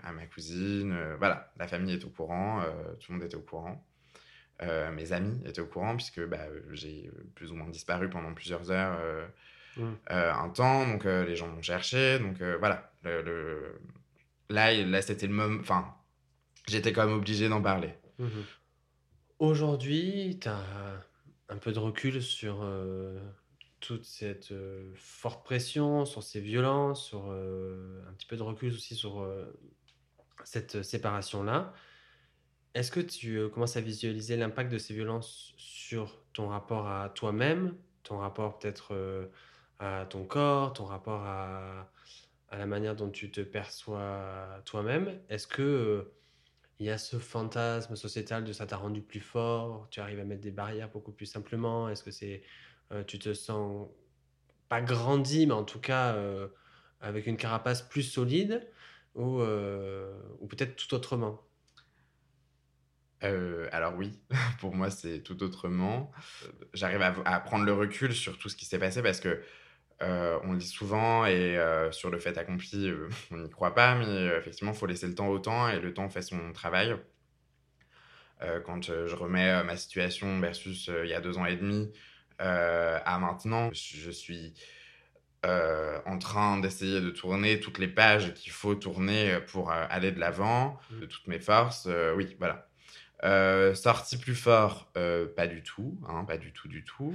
à 0.03 0.13
ma 0.13 0.25
cousine. 0.27 0.97
voilà, 1.19 1.53
la 1.59 1.69
famille 1.69 1.93
est 1.93 2.05
au 2.05 2.09
courant, 2.09 2.63
tout 3.01 3.13
le 3.13 3.19
monde 3.19 3.27
était 3.27 3.37
au 3.37 3.43
courant. 3.43 3.87
Euh, 4.63 4.91
mes 4.91 5.13
amis 5.13 5.39
étaient 5.45 5.61
au 5.61 5.67
courant 5.67 5.97
puisque 5.97 6.25
bah, 6.27 6.47
j'ai 6.73 7.11
plus 7.35 7.53
ou 7.53 7.57
moins 7.57 7.69
disparu 7.69 8.09
pendant 8.09 8.33
plusieurs 8.33 8.71
heures 8.71 8.99
euh, 9.03 9.27
mmh. 9.77 9.83
euh, 10.11 10.33
un 10.33 10.49
temps, 10.49 10.87
donc 10.87 11.05
les 11.05 11.37
gens 11.37 11.49
m'ont 11.49 11.63
cherché, 11.63 12.19
donc 12.19 12.41
voilà. 12.59 12.91
Le, 13.05 13.79
Là, 14.49 14.73
là 14.73 15.03
c'était 15.03 15.27
le 15.27 15.33
moment, 15.33 15.59
enfin, 15.61 15.93
j'étais 16.69 16.93
quand 16.93 17.05
même 17.05 17.17
obligé 17.17 17.49
d'en 17.49 17.61
parler. 17.61 17.93
Mmh 18.19 18.29
Aujourd'hui, 19.39 20.39
tu 20.41 20.49
as 20.49 20.65
un 21.51 21.57
peu 21.59 21.73
de 21.73 21.79
recul 21.79 22.23
sur 22.23 22.65
toute 23.81 24.05
cette 24.05 24.55
forte 24.95 25.45
pression, 25.45 26.07
sur 26.07 26.23
ces 26.23 26.41
violences, 26.41 27.05
sur 27.05 27.33
un 27.33 28.13
petit 28.17 28.27
peu 28.27 28.37
de 28.37 28.43
recul 28.43 28.73
aussi 28.73 28.95
sur 28.95 29.29
cette 30.45 30.83
séparation-là. 30.83 31.75
Est-ce 32.77 32.91
que 32.91 33.01
tu 33.01 33.39
euh, 33.39 33.49
commences 33.49 33.79
à 33.79 33.81
visualiser 33.81 34.37
l'impact 34.37 34.71
de 34.71 34.77
ces 34.77 34.93
violences 34.93 35.55
sur 35.57 36.23
ton 36.35 36.49
rapport 36.49 36.87
à 36.87 37.09
toi-même, 37.09 37.75
ton 38.03 38.19
rapport 38.19 38.59
peut-être 38.59 38.89
euh, 38.93 39.29
à 39.79 40.05
ton 40.05 40.27
corps, 40.27 40.75
ton 40.75 40.85
rapport 40.85 41.23
à, 41.23 41.91
la 42.53 42.67
manière 42.67 42.95
dont 42.95 43.09
tu 43.09 43.31
te 43.31 43.41
perçois 43.41 44.61
toi-même? 44.67 45.19
Est-ce 45.31 45.47
que 45.47 45.63
euh, 45.63 46.15
il 46.79 46.85
y 46.85 46.91
a 46.91 46.99
ce 46.99 47.19
fantasme 47.19 47.97
sociétal 47.97 48.45
de 48.45 48.53
ça 48.53 48.67
t'a 48.67 48.77
rendu 48.77 49.01
plus 49.01 49.21
fort 49.21 49.89
Tu 49.91 50.01
arrives 50.01 50.21
à 50.21 50.25
mettre 50.25 50.43
des 50.43 50.51
barrières 50.51 50.91
beaucoup 50.91 51.13
plus 51.13 51.25
simplement? 51.25 51.89
Est-ce 51.89 52.05
que 52.05 52.11
c'est 52.11 52.43
tu 53.07 53.19
te 53.19 53.33
sens 53.33 53.89
pas 54.69 54.83
grandi, 54.83 55.47
mais 55.47 55.55
en 55.55 55.65
tout 55.65 55.81
cas 55.81 56.15
avec 57.01 57.27
une 57.27 57.39
carapace 57.39 57.81
plus 57.81 58.03
solide 58.03 58.69
ou, 59.15 59.41
ou 59.41 60.47
peut-être 60.47 60.77
tout 60.77 60.95
autrement? 60.95 61.46
Euh, 63.25 63.69
alors 63.73 63.95
oui, 63.97 64.19
pour 64.61 64.75
moi 64.75 64.91
c'est 64.91 65.21
tout 65.21 65.43
autrement. 65.43 66.11
J'arrive 66.75 67.03
à, 67.03 67.41
prendre 67.41 67.65
le 67.65 67.73
recul 67.73 68.15
sur 68.15 68.39
tout 68.39 68.49
ce 68.49 68.57
qui 68.57 68.65
s'est 68.65 68.79
passé 68.79 69.03
parce 69.03 69.21
que 69.21 69.43
euh, 70.03 70.39
on 70.45 70.53
le 70.53 70.59
dit 70.59 70.67
souvent 70.67 71.25
et 71.25 71.57
euh, 71.57 71.91
sur 71.93 72.11
le 72.11 72.19
fait 72.19 72.37
accompli, 72.37 72.93
on 73.31 73.39
n'y 73.39 73.51
croit 73.51 73.75
pas, 73.75 73.95
mais 73.95 74.27
effectivement, 74.37 74.73
il 74.73 74.79
faut 74.79 74.87
laisser 74.87 75.07
le 75.07 75.15
temps 75.15 75.29
au 75.29 75.39
temps 75.39 75.69
et 75.69 75.81
le 75.81 75.95
temps 75.95 76.09
fait 76.09 76.23
son 76.23 76.53
travail. 76.53 76.97
quand 78.67 78.83
je 78.83 79.15
remets 79.15 79.65
ma 79.65 79.77
situation 79.77 80.39
versus 80.41 80.91
il 81.05 81.09
y 81.09 81.15
a 81.15 81.21
deux 81.21 81.39
ans 81.39 81.47
et 81.47 81.57
demi 81.57 81.91
à 82.39 83.19
maintenant, 83.19 83.71
je 83.73 84.11
suis 84.11 84.55
en 85.43 86.19
train 86.19 86.59
d'essayer 86.59 87.01
de 87.01 87.11
tourner 87.11 87.61
toutes 87.61 87.79
les 87.79 87.89
pages 87.89 88.35
qu'il 88.35 88.53
faut 88.53 88.75
tourner 88.75 89.39
pour 89.47 89.71
aller 89.71 90.13
de 90.13 90.21
l'avant, 90.21 90.79
mmh. 90.91 91.01
de 91.01 91.07
toutes 91.07 91.27
mes 91.29 91.41
forces. 91.41 91.89
oui, 92.17 92.37
voilà. 92.39 92.69
Euh, 93.25 93.75
sorti 93.75 94.19
plus 94.19 94.35
fort, 94.35 94.91
euh, 94.97 95.27
pas 95.27 95.47
du 95.47 95.63
tout, 95.63 95.99
hein, 96.09 96.25
pas 96.25 96.37
du 96.37 96.53
tout, 96.53 96.69
du 96.69 96.85
tout. 96.85 97.15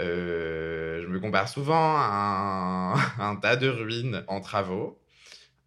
Euh, 0.00 1.02
je 1.02 1.06
me 1.08 1.20
compare 1.20 1.48
souvent 1.48 1.96
à 1.98 2.94
un, 3.18 3.36
tas 3.42 3.56
de 3.56 3.68
ruines 3.68 4.24
en 4.28 4.40
travaux. 4.40 4.98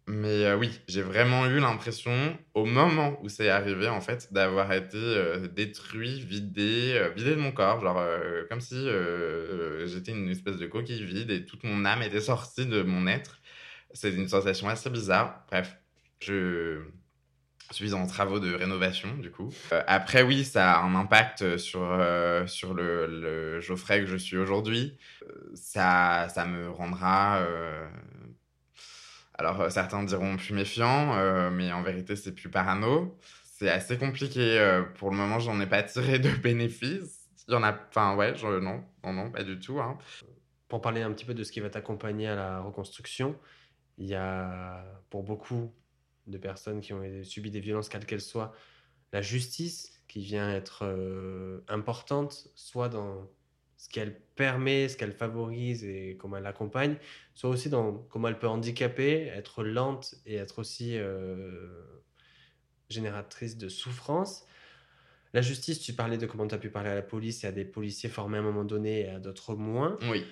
Mais 0.08 0.52
oui, 0.54 0.80
j'ai 0.86 1.02
vraiment 1.02 1.46
eu 1.46 1.58
l'impression, 1.58 2.38
au 2.54 2.64
moment 2.64 3.18
où 3.22 3.28
c'est 3.28 3.48
arrivé, 3.48 3.88
en 3.88 4.00
fait, 4.00 4.32
d'avoir 4.32 4.72
été 4.72 4.98
détruit, 5.52 6.20
vidé, 6.20 7.10
vidé 7.16 7.30
de 7.30 7.40
mon 7.40 7.50
corps. 7.50 7.80
Genre, 7.80 8.00
comme 8.48 8.60
si 8.60 8.86
j'étais 9.86 10.12
une 10.12 10.28
espèce 10.28 10.58
de 10.58 10.66
coquille 10.68 11.04
vide 11.04 11.32
et 11.32 11.44
toute 11.44 11.64
mon 11.64 11.84
âme 11.84 12.02
était 12.02 12.20
sortie 12.20 12.66
de 12.66 12.82
mon 12.82 13.08
être. 13.08 13.40
C'est 13.94 14.12
une 14.12 14.28
sensation 14.28 14.68
assez 14.68 14.90
bizarre. 14.90 15.44
Bref, 15.50 15.76
je 16.20 16.82
suis 17.72 17.94
en 17.94 18.06
travaux 18.06 18.38
de 18.38 18.54
rénovation, 18.54 19.08
du 19.16 19.30
coup. 19.30 19.50
Euh, 19.72 19.82
après, 19.86 20.22
oui, 20.22 20.44
ça 20.44 20.74
a 20.74 20.82
un 20.82 20.94
impact 20.94 21.56
sur, 21.58 21.82
euh, 21.82 22.46
sur 22.46 22.74
le, 22.74 23.06
le, 23.06 23.60
Geoffrey 23.60 24.00
que 24.00 24.06
je 24.06 24.16
suis 24.16 24.36
aujourd'hui. 24.36 24.96
Euh, 25.22 25.50
ça, 25.54 26.28
ça 26.28 26.44
me 26.46 26.70
rendra. 26.70 27.44
Alors, 29.34 29.70
certains 29.70 30.02
diront 30.02 30.36
plus 30.36 30.54
méfiant, 30.54 31.50
mais 31.50 31.72
en 31.72 31.82
vérité, 31.82 32.16
c'est 32.16 32.32
plus 32.32 32.48
parano. 32.48 33.18
C'est 33.44 33.70
assez 33.70 33.98
compliqué. 33.98 34.82
pour 34.94 35.10
le 35.10 35.16
moment, 35.16 35.38
j'en 35.38 35.60
ai 35.60 35.66
pas 35.66 35.82
tiré 35.82 36.18
de 36.18 36.30
bénéfices. 36.42 37.28
Y 37.48 37.54
en 37.54 37.62
a. 37.62 37.76
Enfin, 37.88 38.16
ouais, 38.16 38.34
non, 38.42 38.82
non, 39.04 39.12
non, 39.12 39.30
pas 39.30 39.44
du 39.44 39.58
tout. 39.58 39.80
Hein. 39.80 39.98
Pour 40.68 40.80
parler 40.80 41.02
un 41.02 41.12
petit 41.12 41.24
peu 41.24 41.34
de 41.34 41.44
ce 41.44 41.52
qui 41.52 41.60
va 41.60 41.70
t'accompagner 41.70 42.28
à 42.28 42.34
la 42.34 42.60
reconstruction, 42.60 43.36
Il 43.98 44.06
y 44.06 44.14
a 44.14 44.84
pour 45.10 45.22
beaucoup 45.22 45.72
de 46.26 46.38
personnes 46.38 46.80
qui 46.80 46.92
ont 46.92 47.02
subi 47.22 47.50
des 47.50 47.60
violences, 47.60 47.88
quelles 47.88 48.06
qu'elles 48.06 48.20
soient, 48.20 48.52
la 49.12 49.22
justice 49.22 50.02
qui 50.08 50.20
vient 50.20 50.52
être 50.52 50.84
euh, 50.84 51.60
importante, 51.68 52.48
soit 52.54 52.88
dans 52.88 53.28
ce 53.76 53.88
qu'elle 53.88 54.18
permet, 54.36 54.88
ce 54.88 54.96
qu'elle 54.96 55.12
favorise 55.12 55.84
et 55.84 56.16
comment 56.18 56.38
elle 56.38 56.46
accompagne, 56.46 56.96
soit 57.34 57.50
aussi 57.50 57.68
dans 57.68 57.92
comment 57.92 58.28
elle 58.28 58.38
peut 58.38 58.48
handicaper, 58.48 59.26
être 59.26 59.62
lente 59.62 60.14
et 60.24 60.36
être 60.36 60.58
aussi 60.58 60.96
euh, 60.96 61.82
génératrice 62.88 63.56
de 63.56 63.68
souffrance. 63.68 64.46
La 65.34 65.42
justice, 65.42 65.80
tu 65.80 65.92
parlais 65.92 66.16
de 66.16 66.26
comment 66.26 66.46
tu 66.46 66.54
as 66.54 66.58
pu 66.58 66.70
parler 66.70 66.88
à 66.88 66.94
la 66.94 67.02
police 67.02 67.44
et 67.44 67.46
à 67.46 67.52
des 67.52 67.64
policiers 67.64 68.08
formés 68.08 68.38
à 68.38 68.40
un 68.40 68.44
moment 68.44 68.64
donné 68.64 69.00
et 69.00 69.08
à 69.08 69.18
d'autres 69.18 69.54
moins. 69.54 69.98
Oui. 70.10 70.24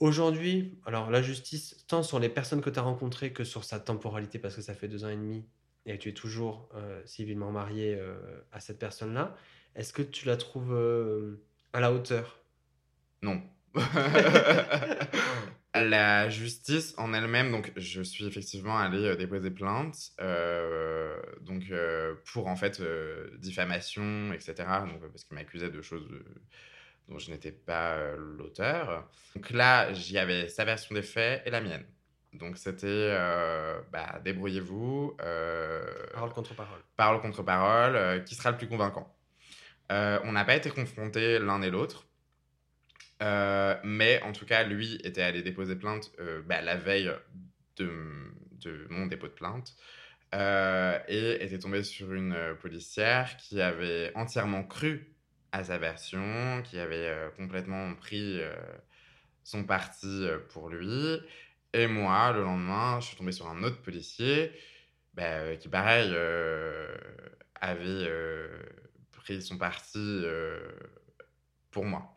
Aujourd'hui, 0.00 0.78
alors 0.86 1.10
la 1.10 1.20
justice, 1.20 1.84
tant 1.86 2.02
sur 2.02 2.18
les 2.18 2.30
personnes 2.30 2.62
que 2.62 2.70
tu 2.70 2.78
as 2.78 2.82
rencontrées 2.82 3.34
que 3.34 3.44
sur 3.44 3.64
sa 3.64 3.78
temporalité, 3.78 4.38
parce 4.38 4.56
que 4.56 4.62
ça 4.62 4.74
fait 4.74 4.88
deux 4.88 5.04
ans 5.04 5.10
et 5.10 5.16
demi 5.16 5.44
et 5.86 5.98
tu 5.98 6.08
es 6.08 6.12
toujours 6.12 6.68
euh, 6.74 7.00
civilement 7.04 7.52
marié 7.52 7.96
euh, 7.98 8.14
à 8.52 8.60
cette 8.60 8.78
personne-là, 8.78 9.36
est-ce 9.74 9.92
que 9.92 10.02
tu 10.02 10.26
la 10.26 10.36
trouves 10.36 10.74
euh, 10.74 11.42
à 11.72 11.80
la 11.80 11.92
hauteur? 11.92 12.38
Non. 13.22 13.42
la 15.74 16.28
justice 16.30 16.94
en 16.96 17.12
elle-même, 17.12 17.52
donc 17.52 17.72
je 17.76 18.02
suis 18.02 18.26
effectivement 18.26 18.78
allé 18.78 19.14
déposer 19.16 19.50
plainte, 19.50 20.12
donc 21.42 21.72
pour 22.32 22.48
en 22.48 22.56
fait 22.56 22.82
diffamation, 23.38 24.32
etc. 24.32 24.54
Donc, 24.86 25.08
parce 25.10 25.24
qu'il 25.24 25.36
m'accusait 25.36 25.70
de 25.70 25.80
choses 25.82 26.08
dont 27.10 27.18
je 27.18 27.30
n'étais 27.30 27.52
pas 27.52 28.14
l'auteur. 28.16 29.08
Donc 29.34 29.50
là, 29.50 29.92
j'y 29.92 30.16
avais 30.16 30.48
sa 30.48 30.64
version 30.64 30.94
des 30.94 31.02
faits 31.02 31.42
et 31.44 31.50
la 31.50 31.60
mienne. 31.60 31.84
Donc 32.32 32.56
c'était 32.58 32.86
euh, 32.86 33.80
bah, 33.92 34.20
débrouillez-vous. 34.24 35.16
Euh, 35.22 35.82
parole 36.14 36.32
contre 36.32 36.54
parole. 36.54 36.80
Parole 36.96 37.20
contre 37.20 37.42
parole. 37.42 37.96
Euh, 37.96 38.20
qui 38.20 38.34
sera 38.34 38.52
le 38.52 38.56
plus 38.56 38.68
convaincant 38.68 39.12
On 39.90 40.32
n'a 40.32 40.44
pas 40.44 40.54
été 40.54 40.70
confrontés 40.70 41.38
l'un 41.38 41.60
et 41.62 41.70
l'autre. 41.70 42.06
mais 43.20 44.22
en 44.22 44.32
tout 44.32 44.46
cas, 44.46 44.62
lui 44.62 44.94
était 45.04 45.22
allé 45.22 45.42
déposer 45.42 45.76
plainte 45.76 46.12
bah, 46.46 46.62
la 46.62 46.76
veille 46.76 47.10
de, 47.76 47.90
de, 48.60 48.86
mon 48.90 49.06
dépôt 49.06 49.26
de 49.26 49.32
plainte. 49.32 49.74
et 50.32 51.44
était 51.44 51.58
tombé 51.58 51.82
sur 51.82 52.12
une 52.12 52.56
policière 52.60 53.36
qui 53.38 53.60
avait 53.60 54.12
entièrement 54.14 54.62
cru 54.62 55.16
à 55.52 55.64
sa 55.64 55.78
version, 55.78 56.62
qui 56.62 56.78
avait 56.78 57.12
complètement 57.36 57.94
pris 57.94 58.40
son 59.44 59.64
parti 59.64 60.26
pour 60.50 60.68
lui 60.68 61.20
et 61.72 61.86
moi, 61.86 62.32
le 62.32 62.42
lendemain, 62.42 63.00
je 63.00 63.06
suis 63.06 63.16
tombé 63.16 63.32
sur 63.32 63.48
un 63.48 63.62
autre 63.62 63.80
policier 63.82 64.52
bah, 65.14 65.22
euh, 65.22 65.56
qui, 65.56 65.68
pareil, 65.68 66.10
euh, 66.12 66.96
avait 67.60 67.80
euh, 67.80 68.48
pris 69.12 69.40
son 69.42 69.56
parti 69.56 70.22
pour 71.70 71.84
moi. 71.84 72.16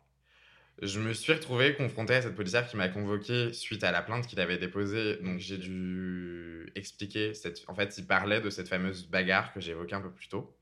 Je 0.82 0.98
me 0.98 1.12
suis 1.12 1.32
retrouvé 1.32 1.74
confronté 1.76 2.14
à 2.14 2.22
cette 2.22 2.34
policière 2.34 2.66
qui 2.66 2.76
m'a 2.76 2.88
convoqué 2.88 3.52
suite 3.52 3.84
à 3.84 3.92
la 3.92 4.02
plainte 4.02 4.26
qu'il 4.26 4.40
avait 4.40 4.58
déposée. 4.58 5.18
Donc 5.18 5.38
j'ai 5.38 5.58
dû 5.58 6.72
expliquer. 6.74 7.32
Cette... 7.34 7.62
En 7.68 7.74
fait, 7.76 7.96
il 7.96 8.06
parlait 8.06 8.40
de 8.40 8.50
cette 8.50 8.68
fameuse 8.68 9.06
bagarre 9.06 9.52
que 9.52 9.60
j'évoquais 9.60 9.94
un 9.94 10.00
peu 10.00 10.10
plus 10.10 10.28
tôt, 10.28 10.56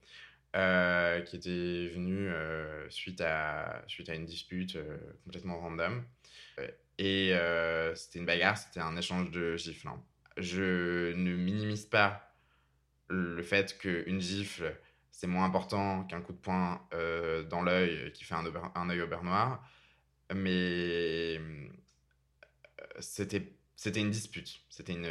qui 0.53 1.37
était 1.37 1.89
venue 1.89 2.31
suite, 2.91 3.21
à... 3.21 3.83
suite 3.87 4.09
à 4.09 4.15
une 4.15 4.27
dispute 4.27 4.79
complètement 5.25 5.59
random. 5.59 6.05
Et 6.99 7.35
euh, 7.35 7.95
c'était 7.95 8.19
une 8.19 8.27
bagarre, 8.27 8.57
c'était 8.57 8.81
un 8.81 8.97
échange 8.97 9.31
de 9.31 9.57
gifles. 9.57 9.89
Hein. 9.89 10.03
Je 10.37 11.13
ne 11.15 11.35
minimise 11.35 11.87
pas 11.87 12.35
le 13.09 13.43
fait 13.43 13.77
qu'une 13.79 14.21
gifle, 14.21 14.75
c'est 15.11 15.27
moins 15.27 15.45
important 15.45 16.05
qu'un 16.05 16.21
coup 16.21 16.33
de 16.33 16.39
poing 16.39 16.87
euh, 16.95 17.43
dans 17.43 17.63
l'œil 17.63 18.13
qui 18.13 18.25
fait 18.25 18.35
un, 18.35 18.91
œil 18.91 19.03
au 19.03 19.07
beurre 19.07 19.25
noir. 19.25 19.69
Mais 20.35 21.39
euh, 21.39 21.69
c'était 23.01 23.51
une 23.97 24.11
dispute. 24.11 24.61
C'était 24.69 24.93
une. 24.93 25.09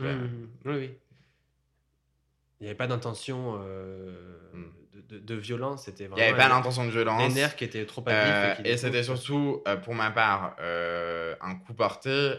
Mmh, 0.00 0.04
mmh. 0.04 0.48
oui, 0.64 0.74
oui. 0.74 0.98
Il 2.60 2.64
n'y 2.64 2.68
avait 2.68 2.76
pas 2.76 2.86
d'intention 2.86 3.58
mmh 3.58 4.84
de, 5.08 5.34
violence, 5.34 5.84
c'était 5.84 6.06
vraiment. 6.06 6.16
Il 6.16 6.20
n'y 6.20 6.28
avait 6.28 6.38
pas 6.38 6.48
l'intention 6.48 6.84
de 6.84 6.90
violence. 6.90 7.28
Les 7.28 7.34
nerfs 7.34 7.56
qui 7.56 7.64
étaient 7.64 7.84
trop 7.86 8.04
euh, 8.08 8.54
et 8.64 8.76
c'était 8.76 9.02
surtout, 9.02 9.62
euh, 9.66 9.76
pour 9.76 9.94
ma 9.94 10.10
part, 10.10 10.56
euh, 10.60 11.34
un 11.40 11.54
coup 11.56 11.74
porté 11.74 12.34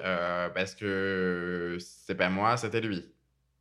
parce 0.54 0.76
que 0.76 1.78
c'est 1.80 2.16
pas 2.16 2.30
moi, 2.30 2.58
c'était 2.58 2.82
lui. 2.82 3.06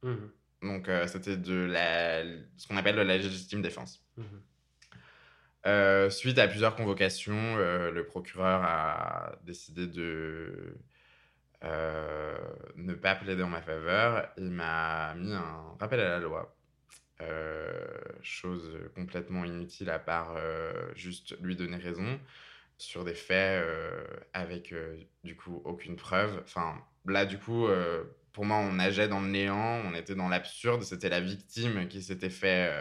Mhm. 0.02 0.30
Donc 0.62 0.90
c'était 1.06 1.36
de 1.36 1.66
la, 1.66 2.22
ce 2.56 2.66
qu'on 2.66 2.76
appelle 2.76 2.96
de 2.96 3.02
la 3.02 3.18
légitime 3.18 3.62
défense. 3.62 4.02
Mhm. 4.16 6.10
suite 6.10 6.38
à 6.38 6.48
plusieurs 6.48 6.76
convocations, 6.76 7.56
le 7.56 8.04
procureur 8.04 8.62
a 8.64 9.32
décidé 9.44 9.86
de 9.86 10.76
ne 11.64 12.94
pas 12.94 13.14
plaider 13.14 13.42
en 13.42 13.48
ma 13.48 13.62
faveur. 13.62 14.28
Il 14.36 14.50
m'a 14.50 15.14
mis 15.14 15.32
un 15.32 15.76
rappel 15.78 16.00
à 16.00 16.08
la 16.08 16.18
loi 16.18 16.54
euh, 17.20 17.72
chose 18.22 18.76
complètement 18.96 19.44
inutile 19.44 19.88
à 19.88 20.00
part 20.00 20.34
euh, 20.36 20.72
juste 20.96 21.36
lui 21.40 21.54
donner 21.54 21.76
raison 21.76 22.18
sur 22.76 23.04
des 23.04 23.14
faits 23.14 23.62
euh, 23.64 24.04
avec 24.32 24.74
du 25.22 25.36
coup 25.36 25.62
aucune 25.64 25.96
preuve. 25.96 26.40
Enfin, 26.44 26.74
là 27.06 27.24
du 27.24 27.38
coup, 27.38 27.66
pour 28.32 28.44
moi, 28.44 28.56
on 28.58 28.72
nageait 28.72 29.08
dans 29.08 29.20
le 29.20 29.28
néant, 29.28 29.82
on 29.84 29.94
était 29.94 30.14
dans 30.16 30.28
l'absurde, 30.28 30.82
c'était 30.82 31.08
la 31.08 31.20
victime 31.20 31.86
qui 31.88 32.02
s'était 32.02 32.30
fait 32.30 32.72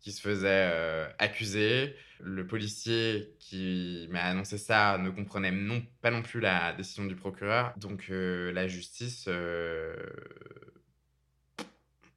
qui 0.00 0.12
se 0.12 0.20
faisait 0.20 1.14
accuser. 1.18 1.94
Le 2.26 2.46
policier 2.46 3.36
qui 3.38 4.08
m'a 4.10 4.22
annoncé 4.22 4.56
ça 4.58 4.98
ne 4.98 5.10
comprenait 5.10 5.50
non, 5.50 5.82
pas 6.00 6.10
non 6.10 6.22
plus 6.22 6.40
la 6.40 6.72
décision 6.72 7.04
du 7.04 7.14
procureur. 7.14 7.74
Donc 7.76 8.06
la 8.08 8.66
justice 8.66 9.28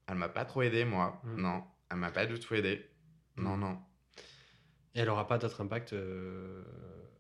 elle 0.08 0.16
m'a 0.16 0.30
pas 0.30 0.46
trop 0.46 0.62
aidé, 0.62 0.86
moi. 0.86 1.22
Mm. 1.24 1.42
Non, 1.42 1.64
elle 1.92 1.98
m'a 1.98 2.12
pas 2.12 2.26
du 2.26 2.40
tout 2.40 2.56
aidé. 2.56 2.90
Non, 3.36 3.58
mm. 3.58 3.60
non. 3.60 3.78
Et 4.96 5.02
elle 5.02 5.10
aura 5.10 5.28
pas 5.28 5.38
d'autre 5.38 5.62
impact 5.62 5.94
euh, 5.94 6.64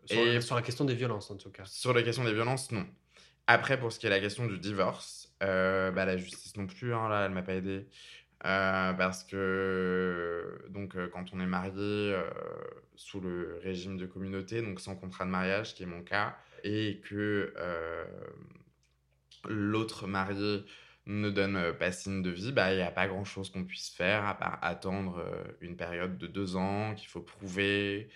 sur, 0.06 0.41
sur, 0.41 0.56
la 0.56 0.62
question 0.62 0.86
des 0.86 0.95
violences, 0.95 1.30
en 1.30 1.38
tout 1.38 1.52
cas. 1.52 1.65
Sur 1.65 1.93
la 1.93 2.02
question 2.02 2.23
des 2.23 2.34
violences, 2.34 2.71
non. 2.71 2.88
Après, 3.45 3.80
pour 3.80 3.91
ce 3.91 4.00
qui 4.00 4.08
est 4.08 4.10
la 4.10 4.19
question 4.19 4.47
du 4.47 4.58
divorce, 4.58 5.32
euh, 5.43 5.91
bah, 5.91 6.06
la 6.06 6.17
justice 6.17 6.56
non 6.58 6.65
plus, 6.65 6.93
hein, 6.93 7.08
là, 7.08 7.26
elle 7.26 7.32
m'a 7.32 7.43
pas 7.43 7.54
aidé. 7.54 7.88
Euh, 8.45 8.93
parce 8.93 9.23
que 9.23 10.60
donc 10.69 10.95
quand 11.12 11.34
on 11.34 11.39
est 11.39 11.47
marié 11.47 12.15
sous 12.95 13.19
le 13.19 13.60
régime 13.63 13.97
de 13.97 14.06
communauté, 14.06 14.62
donc 14.62 14.80
sans 14.80 14.95
contrat 14.95 15.26
de 15.26 15.32
mariage, 15.32 15.73
qui 15.73 15.84
est 15.84 15.88
mon 15.88 16.04
cas, 16.04 16.38
et 16.63 17.02
que 17.08 17.54
l'autre 19.47 20.08
marié 20.08 20.63
ne 21.08 21.30
donne 21.30 21.56
euh, 21.56 21.73
pas 21.73 21.91
signe 21.91 22.21
de 22.21 22.30
vie, 22.30 22.52
bah, 22.52 22.73
il 22.73 22.78
n'y 22.78 22.84
a 22.84 22.91
pas 22.91 23.08
grand-chose 23.08 23.50
qu'on 23.50 23.63
puisse 23.63 23.89
faire 23.89 24.26
à 24.26 24.38
part 24.38 24.60
attendre 24.62 25.19
euh, 25.19 25.43
une 25.62 25.78
période 25.78 26.17
de 26.17 26.28
deux 26.28 26.56
ans 26.56 26.93
qu'il 26.95 27.08
faut 27.08 27.21
prouver, 27.21 28.10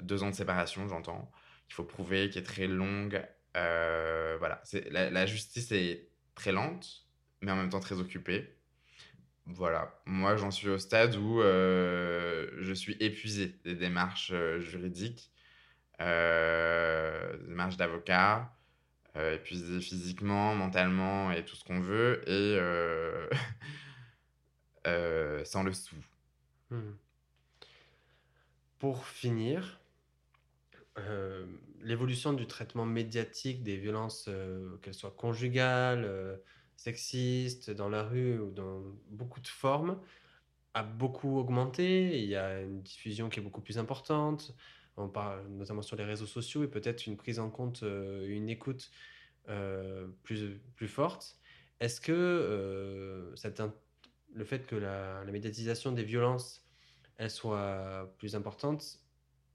deux 0.00 0.22
ans 0.22 0.30
de 0.30 0.34
séparation, 0.34 0.88
j'entends, 0.88 1.30
qu'il 1.66 1.74
faut 1.74 1.84
prouver, 1.84 2.30
qui 2.30 2.38
est 2.38 2.44
très 2.44 2.68
longue. 2.68 3.22
Euh, 3.56 4.36
voilà, 4.38 4.62
la, 4.90 5.10
la, 5.10 5.26
justice 5.26 5.72
est 5.72 6.08
très 6.34 6.52
lente, 6.52 7.06
mais 7.40 7.50
en 7.50 7.56
même 7.56 7.70
temps 7.70 7.80
très 7.80 7.98
occupée. 7.98 8.55
Voilà, 9.46 10.00
moi 10.06 10.36
j'en 10.36 10.50
suis 10.50 10.68
au 10.68 10.78
stade 10.78 11.14
où 11.16 11.40
je 11.40 12.72
suis 12.74 12.96
épuisé 13.00 13.54
des 13.64 13.74
démarches 13.74 14.32
juridiques, 14.58 15.30
des 16.00 17.46
démarches 17.46 17.76
d'avocat, 17.76 18.56
euh, 19.16 19.36
épuisé 19.36 19.80
physiquement, 19.80 20.54
mentalement 20.54 21.32
et 21.32 21.42
tout 21.42 21.56
ce 21.56 21.64
qu'on 21.64 21.80
veut, 21.80 22.22
et 22.28 22.58
euh, 22.60 23.26
euh, 24.86 25.42
sans 25.44 25.62
le 25.62 25.72
sou. 25.72 25.96
Hmm. 26.70 26.92
Pour 28.78 29.06
finir, 29.06 29.80
l'évolution 31.82 32.34
du 32.34 32.46
traitement 32.46 32.84
médiatique 32.84 33.62
des 33.62 33.76
violences, 33.76 34.28
qu'elles 34.82 34.94
soient 34.94 35.14
conjugales, 35.16 36.40
sexistes, 36.76 37.70
dans 37.70 37.88
la 37.88 38.02
rue 38.02 38.38
ou 38.38 38.50
dans 38.50 38.82
beaucoup 39.10 39.40
de 39.40 39.48
formes, 39.48 40.00
a 40.74 40.82
beaucoup 40.82 41.38
augmenté. 41.38 42.22
Il 42.22 42.28
y 42.28 42.36
a 42.36 42.60
une 42.62 42.82
diffusion 42.82 43.28
qui 43.28 43.40
est 43.40 43.42
beaucoup 43.42 43.60
plus 43.62 43.78
importante 43.78 44.54
on 44.96 45.08
parle 45.08 45.46
notamment 45.48 45.82
sur 45.82 45.96
les 45.96 46.04
réseaux 46.04 46.26
sociaux, 46.26 46.64
et 46.64 46.68
peut-être 46.68 47.06
une 47.06 47.16
prise 47.16 47.38
en 47.38 47.50
compte, 47.50 47.82
euh, 47.82 48.26
une 48.28 48.48
écoute 48.48 48.90
euh, 49.48 50.08
plus, 50.22 50.58
plus 50.74 50.88
forte. 50.88 51.38
Est-ce 51.80 52.00
que 52.00 52.12
euh, 52.12 53.34
le 54.32 54.44
fait 54.44 54.66
que 54.66 54.76
la, 54.76 55.24
médiatisation 55.24 55.92
des 55.92 56.04
violences 56.04 56.62
elle 57.18 57.30
soit 57.30 58.14
plus 58.18 58.34
importante, 58.34 59.00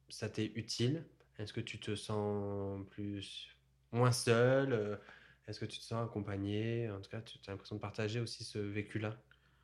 ça 0.09 0.29
t'est 0.29 0.51
utile? 0.55 1.03
Est-ce 1.37 1.53
que 1.53 1.61
tu 1.61 1.79
te 1.79 1.95
sens 1.95 2.85
plus 2.89 3.55
moins 3.91 4.11
seul 4.11 4.99
Est-ce 5.47 5.59
que 5.59 5.65
tu 5.65 5.79
te 5.79 5.83
sens 5.83 6.03
accompagné? 6.07 6.89
En 6.91 7.01
tout 7.01 7.09
cas, 7.09 7.21
tu 7.21 7.37
as 7.47 7.51
l'impression 7.51 7.75
de 7.75 7.81
partager 7.81 8.19
aussi 8.19 8.43
ce 8.43 8.59
vécu-là? 8.59 9.17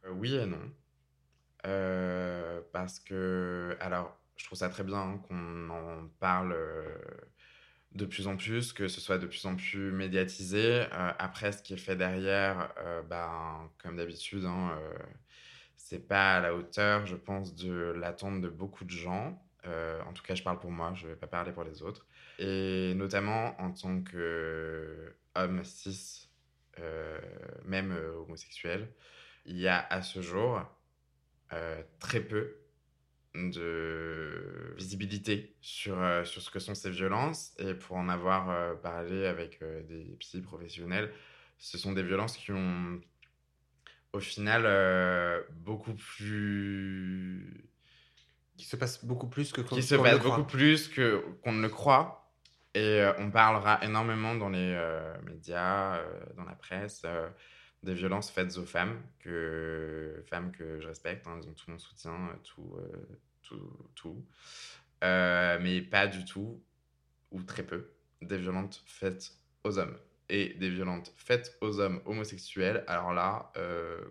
Euh, 0.06 0.12
oui 0.12 0.36
et 0.36 0.46
non. 0.46 0.72
Euh, 1.66 2.62
parce 2.74 3.00
que, 3.00 3.78
alors, 3.80 4.20
je 4.36 4.46
trouve 4.46 4.58
ça 4.58 4.70
très 4.70 4.84
bien 4.84 5.22
qu'on 5.28 5.70
en 5.70 6.08
parle 6.20 6.54
euh, 6.54 6.98
de 7.94 8.06
plus 8.06 8.28
en 8.28 8.38
plus, 8.38 8.74
que 8.74 8.88
ce 8.88 9.02
soit 9.02 9.18
de 9.18 9.28
plus 9.28 9.46
en 9.46 9.56
plus 9.56 9.92
médiatisé. 9.92 10.86
Après, 10.92 11.52
ce 11.52 11.62
qui 11.64 11.74
est 11.74 11.78
fait 11.78 11.96
derrière, 11.96 12.74
ben, 13.10 13.70
comme 13.82 13.96
d'habitude, 13.96 14.46
hein, 14.46 14.78
c'est 15.78 16.08
pas 16.08 16.36
à 16.36 16.42
la 16.42 16.54
hauteur, 16.54 17.06
je 17.06 17.16
pense, 17.16 17.56
de 17.56 17.94
l'attente 17.96 18.42
de 18.42 18.50
beaucoup 18.50 18.84
de 18.84 18.92
gens. 18.92 19.42
En 19.64 20.14
tout 20.14 20.22
cas, 20.24 20.36
je 20.36 20.44
parle 20.44 20.60
pour 20.60 20.72
moi, 20.72 20.94
je 20.96 21.08
vais 21.08 21.16
pas 21.16 21.28
parler 21.28 21.52
pour 21.52 21.64
les 21.64 21.82
autres. 21.82 22.06
Et 22.38 22.94
notamment 22.96 23.60
en 23.60 23.72
tant 23.72 24.04
qu'homme 25.38 25.64
cis, 25.64 26.30
euh, 26.80 27.20
même 27.66 27.92
euh, 27.92 28.16
homosexuel, 28.18 28.88
il 29.46 29.58
y 29.58 29.68
a 29.68 29.86
à 29.90 30.02
ce 30.02 30.22
jour 30.22 30.62
euh, 31.54 31.82
très 32.00 32.22
peu 32.22 32.58
de 33.34 34.74
visibilité 34.78 35.56
sur, 35.62 35.98
sur 36.26 36.42
ce 36.42 36.50
que 36.50 36.60
sont 36.60 36.74
ces 36.74 36.90
violences. 36.90 37.54
Et 37.60 37.76
pour 37.76 37.98
en 37.98 38.10
avoir 38.10 38.82
parlé 38.82 39.28
avec 39.28 39.64
des 39.88 40.16
psy 40.20 40.42
professionnels, 40.42 41.12
ce 41.60 41.78
sont 41.78 41.94
des 41.94 42.02
violences 42.02 42.36
qui 42.36 42.52
ont 42.52 43.00
au 44.14 44.20
final 44.20 44.64
euh, 44.66 45.42
beaucoup 45.52 45.94
plus 45.94 47.72
Qui 48.58 48.66
se 48.66 48.76
passe 48.76 49.06
beaucoup 49.06 49.28
plus 49.28 49.52
que 49.52 49.62
qui 49.62 49.84
se 49.84 49.96
passe 49.96 50.20
beaucoup 50.20 50.44
plus 50.44 50.88
que 50.88 51.24
qu'on 51.44 51.54
ne 51.54 51.62
le 51.62 51.70
croit. 51.70 52.27
Et 52.78 53.02
euh, 53.02 53.12
on 53.18 53.32
parlera 53.32 53.84
énormément 53.84 54.36
dans 54.36 54.50
les 54.50 54.76
euh, 54.78 55.20
médias, 55.24 55.98
euh, 55.98 56.20
dans 56.36 56.44
la 56.44 56.54
presse, 56.54 57.04
des 57.82 57.96
violences 57.96 58.30
faites 58.30 58.56
aux 58.58 58.68
femmes, 58.68 59.02
que, 59.18 60.24
femmes 60.28 60.52
que 60.52 60.80
je 60.80 60.88
respecte, 60.88 61.26
hein, 61.26 61.40
elles 61.42 61.50
ont 61.50 61.54
tout 61.54 61.72
mon 61.72 61.80
soutien, 61.80 62.16
tout, 62.44 62.78
tout, 63.42 63.74
tout. 63.96 64.24
Mais 65.02 65.82
pas 65.82 66.06
du 66.06 66.24
tout, 66.24 66.62
ou 67.32 67.42
très 67.42 67.64
peu, 67.64 67.90
des 68.22 68.38
violences 68.38 68.84
faites 68.86 69.32
aux 69.64 69.80
hommes. 69.80 69.98
Et 70.30 70.54
des 70.56 70.70
violences 70.70 71.12
faites 71.18 71.58
aux 71.62 71.80
hommes 71.80 72.02
homosexuels, 72.06 72.84
alors 72.86 73.12
là, 73.12 73.52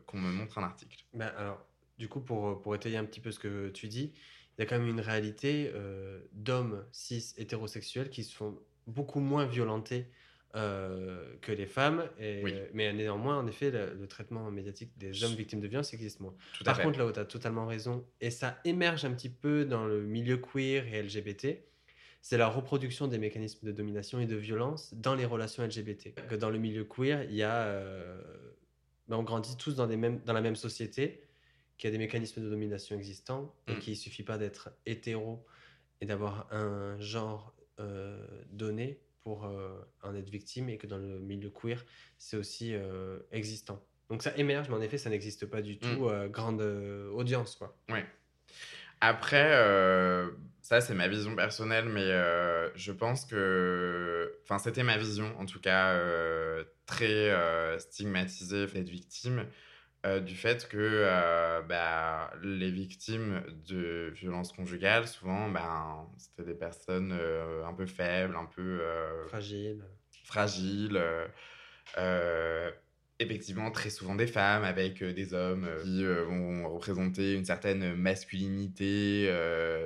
qu'on 0.06 0.18
me 0.18 0.32
montre 0.32 0.58
un 0.58 0.64
article. 0.64 1.04
Ben, 1.14 1.32
alors, 1.38 1.64
du 1.98 2.08
coup, 2.08 2.20
pour, 2.20 2.60
pour 2.60 2.74
étayer 2.74 2.96
un 2.96 3.04
petit 3.04 3.20
peu 3.20 3.30
ce 3.30 3.38
que 3.38 3.68
tu 3.68 3.86
dis, 3.86 4.12
il 4.58 4.62
y 4.62 4.64
a 4.64 4.66
quand 4.66 4.78
même 4.78 4.88
une 4.88 5.00
réalité 5.00 5.70
euh, 5.74 6.20
d'hommes 6.32 6.84
cis 6.92 7.34
hétérosexuels 7.36 8.10
qui 8.10 8.24
se 8.24 8.34
font 8.34 8.58
beaucoup 8.86 9.20
moins 9.20 9.46
violentés 9.46 10.06
euh, 10.54 11.34
que 11.42 11.52
les 11.52 11.66
femmes. 11.66 12.08
Et, 12.18 12.40
Oui. 12.42 12.54
Mais 12.72 12.92
néanmoins, 12.92 13.36
en 13.36 13.46
effet, 13.46 13.70
le, 13.70 13.94
le 13.94 14.06
traitement 14.06 14.50
médiatique 14.50 14.96
des 14.96 15.22
hommes 15.24 15.34
victimes 15.34 15.60
de 15.60 15.68
violences 15.68 15.92
existe 15.92 16.20
moins. 16.20 16.34
Tout 16.56 16.64
Par 16.64 16.76
fait. 16.76 16.82
contre, 16.84 16.98
là 16.98 17.06
où 17.06 17.12
tu 17.12 17.18
as 17.18 17.26
totalement 17.26 17.66
raison, 17.66 18.06
et 18.20 18.30
ça 18.30 18.58
émerge 18.64 19.04
un 19.04 19.12
petit 19.12 19.28
peu 19.28 19.66
dans 19.66 19.84
le 19.84 20.02
milieu 20.02 20.38
queer 20.38 20.86
et 20.86 21.02
LGBT, 21.02 21.58
c'est 22.22 22.38
la 22.38 22.48
reproduction 22.48 23.06
des 23.06 23.18
mécanismes 23.18 23.66
de 23.66 23.72
domination 23.72 24.18
et 24.18 24.26
de 24.26 24.34
violence 24.34 24.92
dans 24.94 25.14
les 25.14 25.24
relations 25.24 25.62
LGBT. 25.62 26.12
Que 26.28 26.34
dans 26.34 26.50
le 26.50 26.58
milieu 26.58 26.84
queer, 26.84 27.22
il 27.24 27.36
y 27.36 27.42
a, 27.42 27.66
euh, 27.66 28.20
ben, 29.08 29.16
on 29.16 29.22
grandit 29.22 29.56
tous 29.56 29.76
dans, 29.76 29.86
des 29.86 29.96
mêmes, 29.96 30.20
dans 30.24 30.32
la 30.32 30.40
même 30.40 30.56
société, 30.56 31.20
qui 31.78 31.86
a 31.86 31.90
des 31.90 31.98
mécanismes 31.98 32.42
de 32.42 32.48
domination 32.48 32.96
existants, 32.96 33.54
et 33.68 33.74
Mm. 33.74 33.78
qu'il 33.78 33.92
ne 33.92 33.98
suffit 33.98 34.22
pas 34.22 34.38
d'être 34.38 34.70
hétéro 34.86 35.44
et 36.00 36.06
d'avoir 36.06 36.52
un 36.52 36.98
genre 37.00 37.54
euh, 37.78 38.26
donné 38.50 39.00
pour 39.22 39.44
euh, 39.44 39.80
en 40.02 40.14
être 40.14 40.30
victime, 40.30 40.68
et 40.68 40.78
que 40.78 40.86
dans 40.86 40.98
le 40.98 41.18
milieu 41.18 41.50
queer, 41.50 41.84
c'est 42.18 42.36
aussi 42.36 42.74
euh, 42.74 43.18
existant. 43.32 43.84
Donc 44.08 44.22
ça 44.22 44.32
émerge, 44.36 44.68
mais 44.68 44.76
en 44.76 44.80
effet, 44.80 44.98
ça 44.98 45.10
n'existe 45.10 45.46
pas 45.46 45.60
du 45.62 45.78
tout 45.78 46.06
euh, 46.08 46.28
grande 46.28 46.60
euh, 46.60 47.10
audience, 47.10 47.56
quoi. 47.56 47.76
Ouais. 47.88 48.06
Après, 49.00 49.50
euh, 49.52 50.30
ça 50.62 50.80
c'est 50.80 50.94
ma 50.94 51.08
vision 51.08 51.36
personnelle, 51.36 51.86
mais 51.86 52.00
euh, 52.00 52.70
je 52.76 52.92
pense 52.92 53.26
que, 53.26 54.38
enfin 54.44 54.58
c'était 54.58 54.82
ma 54.84 54.96
vision 54.96 55.34
en 55.38 55.44
tout 55.44 55.60
cas 55.60 55.92
euh, 55.94 56.64
très 56.86 57.30
euh, 57.30 57.78
stigmatisée, 57.78 58.66
faite 58.66 58.88
victime 58.88 59.46
euh, 60.04 60.20
du 60.20 60.36
fait 60.36 60.68
que 60.68 60.76
euh, 60.78 61.62
bah, 61.62 62.30
les 62.42 62.70
victimes 62.70 63.42
de 63.66 64.12
violences 64.14 64.52
conjugales, 64.52 65.08
souvent, 65.08 65.48
ben, 65.48 66.06
c'était 66.16 66.44
des 66.44 66.54
personnes 66.54 67.16
euh, 67.18 67.64
un 67.64 67.72
peu 67.72 67.86
faibles, 67.86 68.36
un 68.36 68.44
peu 68.44 68.80
euh, 68.82 69.26
Fragile. 69.26 69.82
fragiles, 70.24 71.02
euh, 71.98 72.70
effectivement 73.18 73.70
très 73.70 73.90
souvent 73.90 74.14
des 74.14 74.26
femmes 74.26 74.62
avec 74.64 75.02
des 75.02 75.32
hommes 75.34 75.66
qui 75.82 76.04
vont 76.04 76.68
représenter 76.68 77.32
une 77.34 77.46
certaine 77.46 77.94
masculinité 77.94 79.32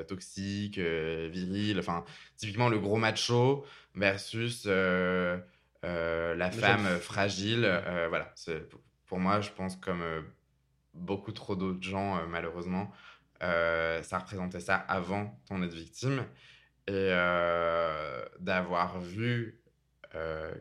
toxique, 0.08 0.78
virile, 0.78 1.78
enfin 1.78 2.04
typiquement 2.36 2.68
le 2.68 2.80
gros 2.80 2.96
macho 2.96 3.64
versus 3.94 4.66
la 4.66 5.40
femme 6.50 6.98
fragile. 6.98 7.60
voilà, 8.08 8.32
c'est 8.34 8.68
pour 9.10 9.18
moi, 9.18 9.40
je 9.40 9.50
pense 9.50 9.74
comme 9.74 10.02
euh, 10.02 10.22
beaucoup 10.94 11.32
trop 11.32 11.56
d'autres 11.56 11.82
gens, 11.82 12.16
euh, 12.16 12.26
malheureusement, 12.28 12.92
euh, 13.42 14.04
ça 14.04 14.20
représentait 14.20 14.60
ça 14.60 14.76
avant 14.76 15.36
d'en 15.50 15.60
être 15.62 15.74
victime. 15.74 16.24
Et 16.86 17.10
d'avoir 18.40 18.98
vu 19.00 19.60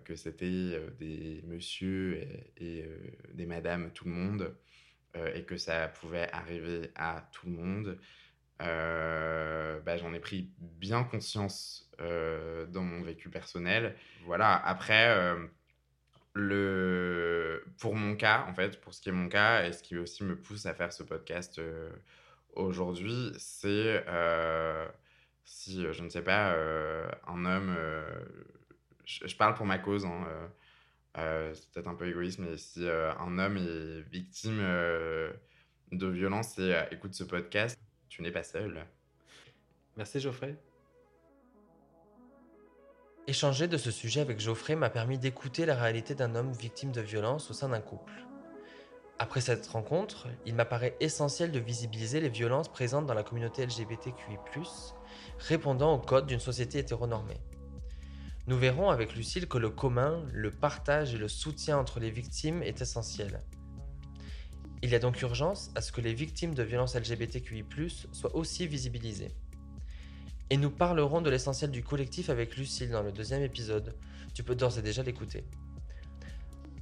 que 0.03 0.15
c'était 0.15 0.79
des 0.99 1.43
messieurs 1.47 2.21
et, 2.57 2.87
des 3.33 3.45
madames, 3.47 3.89
tout 3.95 4.05
le 4.05 4.11
monde, 4.11 4.55
et 5.33 5.43
que 5.43 5.57
ça 5.57 5.87
pouvait 5.87 6.29
arriver 6.31 6.91
à 6.93 7.27
tout 7.31 7.47
le 7.47 7.53
monde, 7.53 7.97
euh, 8.61 9.79
bah, 9.79 9.97
j'en 9.97 10.13
ai 10.13 10.19
pris 10.19 10.51
bien 10.59 11.03
conscience 11.03 11.89
dans 11.97 12.83
mon 12.83 13.01
vécu 13.01 13.29
personnel. 13.29 13.95
Voilà, 14.25 14.55
après, 14.67 15.35
le... 16.33 17.63
pour 17.79 17.95
mon 17.95 18.15
cas, 18.15 18.45
en 18.47 18.53
fait, 18.53 18.79
pour 18.81 18.93
ce 18.93 19.01
qui 19.01 19.09
est 19.09 19.13
mon 19.13 19.29
cas, 19.29 19.65
et 19.65 19.73
ce 19.73 19.83
qui 19.83 19.97
aussi 19.97 20.23
me 20.23 20.35
pousse 20.35 20.65
à 20.65 20.73
faire 20.73 20.93
ce 20.93 21.03
podcast 21.03 21.59
euh, 21.59 21.91
aujourd'hui, 22.53 23.31
c'est 23.37 24.03
euh, 24.07 24.87
si, 25.45 25.85
euh, 25.85 25.93
je 25.93 26.03
ne 26.03 26.09
sais 26.09 26.23
pas, 26.23 26.53
un 27.27 27.45
homme, 27.45 27.75
je, 29.05 29.27
je 29.27 29.35
parle 29.35 29.55
pour 29.55 29.65
ma 29.65 29.79
cause, 29.79 30.05
hein, 30.05 30.27
c'est 31.15 31.71
peut-être 31.71 31.87
un 31.87 31.95
peu 31.95 32.07
égoïste, 32.07 32.39
mais 32.39 32.57
si 32.57 32.87
un 32.87 33.37
homme 33.37 33.57
est 33.57 34.01
victime 34.09 34.59
de 35.91 36.07
violence 36.07 36.59
et 36.59 36.75
écoute 36.91 37.13
ce 37.13 37.23
podcast, 37.23 37.79
tu 38.09 38.21
n'es 38.21 38.31
pas 38.31 38.43
seul. 38.43 38.85
Merci 39.97 40.19
Geoffrey. 40.19 40.55
Échanger 43.29 43.67
de 43.67 43.77
ce 43.77 43.91
sujet 43.91 44.21
avec 44.21 44.39
Geoffrey 44.39 44.75
m'a 44.75 44.89
permis 44.89 45.19
d'écouter 45.19 45.67
la 45.67 45.75
réalité 45.75 46.15
d'un 46.15 46.33
homme 46.33 46.51
victime 46.51 46.91
de 46.91 46.99
violence 46.99 47.51
au 47.51 47.53
sein 47.53 47.69
d'un 47.69 47.79
couple. 47.79 48.25
Après 49.19 49.39
cette 49.39 49.67
rencontre, 49.67 50.27
il 50.47 50.55
m'apparaît 50.55 50.97
essentiel 50.99 51.51
de 51.51 51.59
visibiliser 51.59 52.21
les 52.21 52.29
violences 52.29 52.69
présentes 52.69 53.05
dans 53.05 53.13
la 53.13 53.21
communauté 53.21 53.63
LGBTQI, 53.67 54.39
répondant 55.37 55.93
au 55.93 55.99
code 55.99 56.25
d'une 56.25 56.39
société 56.39 56.79
hétéronormée. 56.79 57.39
Nous 58.47 58.57
verrons 58.57 58.89
avec 58.89 59.15
Lucille 59.15 59.47
que 59.47 59.59
le 59.59 59.69
commun, 59.69 60.25
le 60.33 60.49
partage 60.49 61.13
et 61.13 61.19
le 61.19 61.27
soutien 61.27 61.77
entre 61.77 61.99
les 61.99 62.09
victimes 62.09 62.63
est 62.63 62.81
essentiel. 62.81 63.43
Il 64.81 64.89
y 64.89 64.95
a 64.95 64.99
donc 64.99 65.21
urgence 65.21 65.69
à 65.75 65.81
ce 65.81 65.91
que 65.91 66.01
les 66.01 66.15
victimes 66.15 66.55
de 66.55 66.63
violences 66.63 66.95
LGBTQI, 66.95 67.63
soient 68.11 68.35
aussi 68.35 68.65
visibilisées. 68.65 69.35
Et 70.49 70.57
nous 70.57 70.71
parlerons 70.71 71.21
de 71.21 71.29
l'essentiel 71.29 71.71
du 71.71 71.83
collectif 71.83 72.29
avec 72.29 72.57
Lucille 72.57 72.89
dans 72.89 73.03
le 73.03 73.11
deuxième 73.11 73.43
épisode. 73.43 73.95
Tu 74.33 74.43
peux 74.43 74.55
d'ores 74.55 74.77
et 74.79 74.81
déjà 74.81 75.03
l'écouter. 75.03 75.43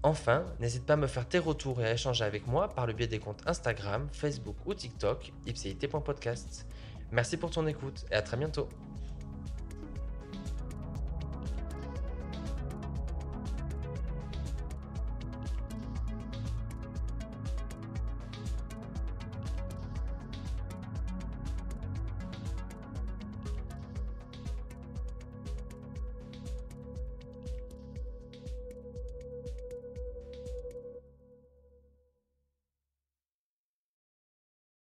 Enfin, 0.04 0.46
n'hésite 0.60 0.86
pas 0.86 0.94
à 0.94 0.98
me 0.98 1.08
faire 1.08 1.28
tes 1.28 1.40
retours 1.40 1.82
et 1.82 1.86
à 1.86 1.94
échanger 1.94 2.24
avec 2.24 2.48
moi 2.48 2.70
par 2.70 2.88
le 2.88 2.94
biais 2.94 3.08
des 3.08 3.20
comptes 3.20 3.42
Instagram, 3.46 4.08
Facebook 4.12 4.56
ou 4.66 4.74
TikTok, 4.74 5.34
ipcit.podcast. 5.46 6.66
Merci 7.12 7.38
pour 7.38 7.50
ton 7.50 7.68
écoute 7.68 8.06
et 8.12 8.16
à 8.16 8.22
très 8.22 8.38
bientôt. 8.38 8.70